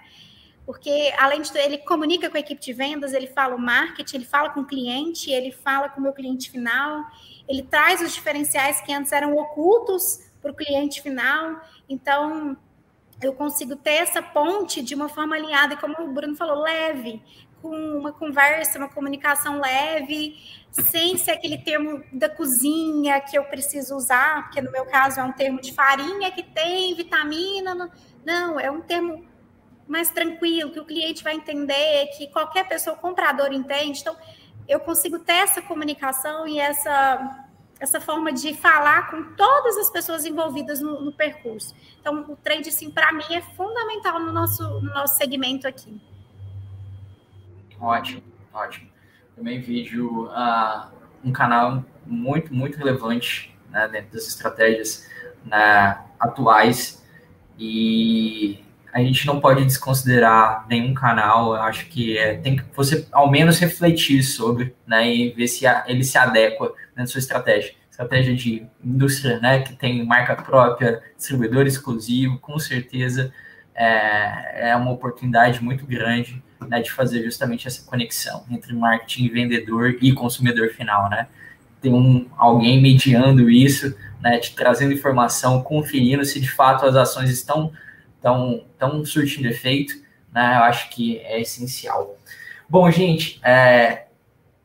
[0.66, 4.24] porque além de ele comunica com a equipe de vendas, ele fala o marketing, ele
[4.24, 7.04] fala com o cliente, ele fala com o meu cliente final,
[7.46, 11.60] ele traz os diferenciais que antes eram ocultos para o cliente final.
[11.88, 12.56] Então,
[13.26, 17.22] eu consigo ter essa ponte de uma forma alinhada, e como o Bruno falou, leve,
[17.60, 20.36] com uma conversa, uma comunicação leve,
[20.70, 25.24] sem ser aquele termo da cozinha que eu preciso usar, porque no meu caso é
[25.24, 27.90] um termo de farinha que tem vitamina.
[28.24, 29.24] Não, é um termo
[29.88, 34.00] mais tranquilo, que o cliente vai entender, que qualquer pessoa, comprador entende.
[34.00, 34.16] Então,
[34.68, 37.43] eu consigo ter essa comunicação e essa,
[37.80, 41.74] essa forma de falar com todas as pessoas envolvidas no, no percurso.
[42.00, 46.00] Então, o trade, sim, para mim, é fundamental no nosso, no nosso segmento aqui.
[47.80, 48.22] Ótimo,
[48.52, 48.90] ótimo.
[49.36, 50.86] Também vejo uh,
[51.24, 55.10] um canal muito, muito relevante né, dentro das estratégias
[55.44, 57.04] né, atuais
[57.58, 58.63] e
[58.94, 61.56] a gente não pode desconsiderar nenhum canal.
[61.56, 65.66] Eu acho que é, tem que você ao menos refletir sobre, né, e ver se
[65.66, 67.74] a, ele se adequa na sua estratégia.
[67.90, 73.32] Estratégia de indústria, né, que tem marca própria, distribuidor exclusivo, com certeza
[73.74, 79.96] é, é uma oportunidade muito grande né, de fazer justamente essa conexão entre marketing, vendedor
[80.00, 81.26] e consumidor final, né?
[81.80, 87.28] Tem um, alguém mediando isso, né, te trazendo informação, conferindo se de fato as ações
[87.28, 87.72] estão
[88.24, 89.92] tão, tão surtindo efeito,
[90.32, 90.56] né?
[90.56, 92.16] Eu acho que é essencial.
[92.66, 94.06] Bom, gente, é,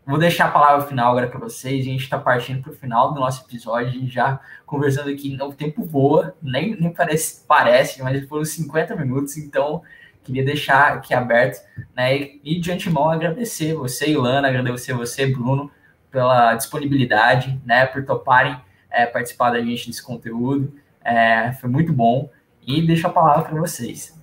[0.06, 1.82] vou deixar a palavra final agora para vocês.
[1.82, 5.38] A gente está partindo para o final do nosso episódio, a gente já conversando aqui,
[5.42, 9.82] o tempo voa, nem, nem parece, parece, mas foram 50 minutos, então
[10.24, 11.62] queria deixar aqui aberto,
[11.94, 12.16] né?
[12.16, 15.70] E, e de antemão agradecer você, Ilana, agradecer você, Bruno,
[16.10, 17.86] pela disponibilidade, né?
[17.86, 18.58] Por toparem
[18.90, 20.74] é, participar da gente desse conteúdo.
[21.04, 22.30] É, foi muito bom
[22.70, 24.16] e deixo a palavra para vocês.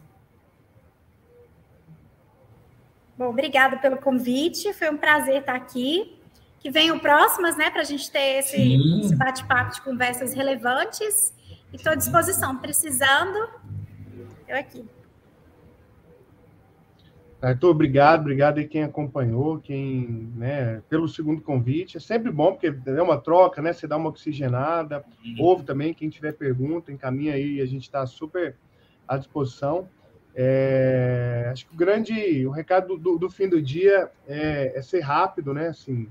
[3.19, 6.13] Bom, obrigada pelo convite, foi um prazer estar aqui.
[6.61, 8.57] Que venham próximas, né, para a gente ter esse,
[9.01, 11.33] esse bate-papo de conversas relevantes.
[11.73, 13.49] E estou à disposição, precisando,
[14.49, 14.85] eu aqui.
[17.41, 21.99] Arthur, obrigado, obrigado aí quem acompanhou, quem, né, pelo segundo convite.
[21.99, 23.73] É sempre bom, porque é uma troca, né?
[23.73, 25.05] Você dá uma oxigenada.
[25.25, 25.37] Uhum.
[25.41, 28.57] Ouve também, quem tiver pergunta, encaminha aí, a gente está super
[29.07, 29.89] à disposição.
[30.35, 35.01] É, acho que o grande, o recado do, do fim do dia é, é, ser
[35.01, 35.69] rápido, né?
[35.69, 36.09] Assim,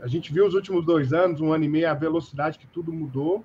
[0.00, 2.92] a gente viu os últimos dois anos, um ano e meio, a velocidade que tudo
[2.92, 3.44] mudou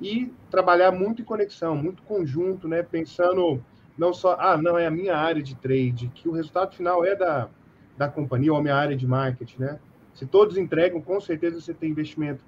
[0.00, 2.82] e trabalhar muito em conexão, muito conjunto, né?
[2.82, 3.62] Pensando
[3.96, 7.14] não só, ah, não, é a minha área de trade, que o resultado final é
[7.14, 7.48] da,
[7.96, 9.78] da companhia ou a minha área de marketing, né?
[10.14, 12.44] Se todos entregam, com certeza você tem investimento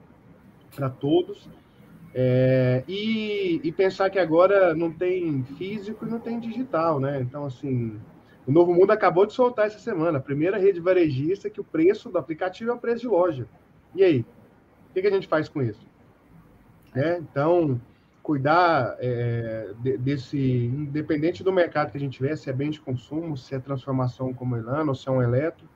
[0.75, 1.49] para todos.
[2.15, 7.21] É, e, e, pensar que agora não tem físico e não tem digital, né?
[7.21, 7.99] Então, assim,
[8.47, 12.11] o Novo Mundo acabou de soltar essa semana, a primeira rede varejista que o preço
[12.11, 13.49] do aplicativo é o preço de loja.
[13.95, 14.21] E aí?
[14.91, 15.85] O que, que a gente faz com isso?
[16.95, 17.81] É, então,
[18.25, 23.37] cuidar é, desse, independente do mercado que a gente tiver, se é bem de consumo,
[23.37, 25.69] se é transformação como Elano, ou se é um eletro,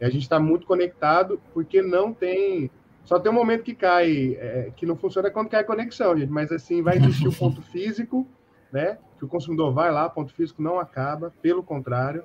[0.00, 2.70] a gente está muito conectado, porque não tem.
[3.04, 6.30] Só tem um momento que cai, é, que não funciona quando cai a conexão, gente,
[6.30, 8.26] mas assim, vai existir o ponto físico,
[8.72, 8.98] né?
[9.16, 12.24] Que o consumidor vai lá, ponto físico não acaba, pelo contrário,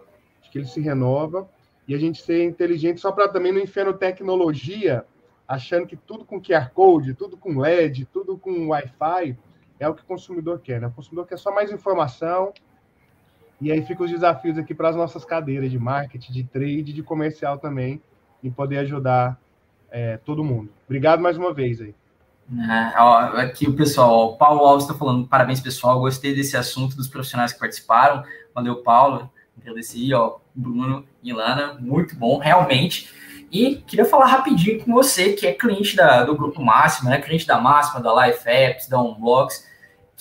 [0.52, 1.48] que ele se renova,
[1.88, 5.06] e a gente ser inteligente só para também não enfiar tecnologia
[5.48, 9.38] achando que tudo com QR Code, tudo com LED, tudo com Wi-Fi
[9.82, 10.80] é o que o consumidor quer.
[10.80, 10.88] Né?
[10.88, 12.54] O consumidor quer só mais informação.
[13.60, 17.04] E aí ficam os desafios aqui para as nossas cadeiras de marketing, de trade, de
[17.04, 18.02] comercial também,
[18.44, 19.40] em poder ajudar
[19.90, 20.70] é, todo mundo.
[20.86, 21.96] Obrigado mais uma vez aí.
[22.52, 26.96] É, ó, aqui o pessoal, o Paulo Alves está falando, parabéns pessoal, gostei desse assunto
[26.96, 28.24] dos profissionais que participaram.
[28.54, 29.32] Valeu, Paulo.
[29.60, 33.14] Agradeci, ó, Bruno e Lana, muito bom, realmente.
[33.52, 37.22] E queria falar rapidinho com você, que é cliente da, do Grupo Máxima, né?
[37.22, 39.70] Cliente da Máxima, da Life Apps, da Unblocks,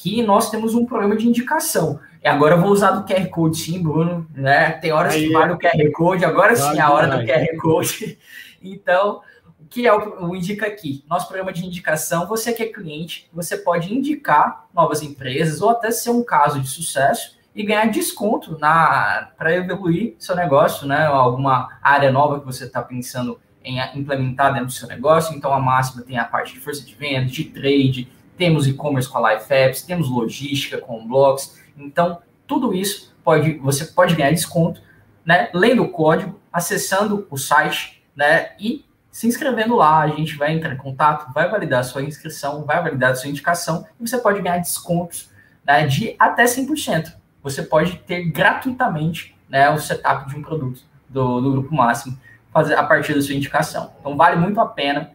[0.02, 2.00] que nós temos um programa de indicação.
[2.24, 4.72] E agora eu vou usar do QR Code sim, Bruno, né?
[4.72, 7.56] Tem horas Aí, que vale o QR Code, agora vale sim a hora do QR
[7.60, 8.18] Code.
[8.62, 9.22] Então,
[9.58, 11.02] o que é o, o Indica Aqui?
[11.08, 15.90] Nosso programa de indicação, você que é cliente, você pode indicar novas empresas ou até
[15.90, 21.06] ser um caso de sucesso e ganhar desconto na para evoluir seu negócio, né?
[21.06, 25.34] Alguma área nova que você está pensando em implementar dentro do seu negócio.
[25.34, 28.08] Então, a Máxima tem a parte de força de venda, de trade,
[28.40, 31.60] temos e-commerce com a Life Apps, temos logística com Blocks.
[31.76, 34.80] Então, tudo isso pode você pode ganhar desconto,
[35.22, 35.50] né?
[35.52, 38.52] Lendo o código, acessando o site, né?
[38.58, 38.82] E
[39.12, 43.14] se inscrevendo lá, a gente vai entrar em contato, vai validar sua inscrição, vai validar
[43.14, 45.30] sua indicação e você pode ganhar descontos
[45.66, 47.12] né, de até 100%
[47.42, 52.18] você pode ter gratuitamente né, o setup de um produto do, do Grupo Máximo
[52.52, 53.92] fazer a partir da sua indicação.
[54.00, 55.10] Então vale muito a pena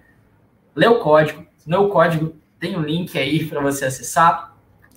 [0.76, 1.45] ler o código.
[1.65, 4.56] No o código tem um link aí para você acessar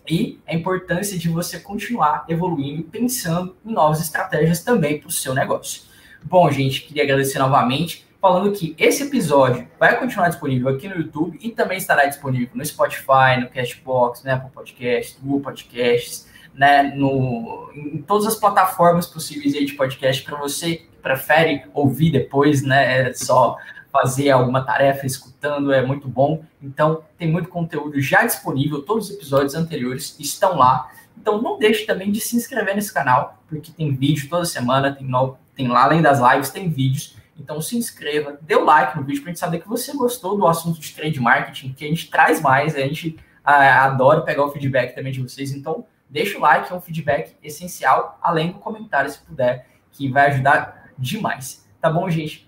[0.08, 5.12] e a importância de você continuar evoluindo e pensando em novas estratégias também para o
[5.12, 5.82] seu negócio.
[6.22, 11.38] Bom, gente, queria agradecer novamente, falando que esse episódio vai continuar disponível aqui no YouTube
[11.40, 17.70] e também estará disponível no Spotify, no Cashbox, no Apple Podcasts, Google Podcasts, né, no,
[17.74, 23.14] em todas as plataformas possíveis de podcast para você que prefere ouvir depois, né, é
[23.14, 23.56] só
[23.92, 26.44] fazer alguma tarefa escutando, é muito bom.
[26.62, 30.90] Então, tem muito conteúdo já disponível, todos os episódios anteriores estão lá.
[31.16, 35.06] Então, não deixe também de se inscrever nesse canal, porque tem vídeo toda semana, tem,
[35.06, 37.16] no, tem lá, além das lives, tem vídeos.
[37.38, 40.36] Então, se inscreva, dê o like no vídeo para a gente saber que você gostou
[40.36, 44.50] do assunto de trade marketing, que a gente traz mais, a gente adora pegar o
[44.50, 45.52] feedback também de vocês.
[45.52, 50.30] Então, Deixa o like, é um feedback essencial, além do comentário, se puder, que vai
[50.30, 51.68] ajudar demais.
[51.80, 52.47] Tá bom, gente?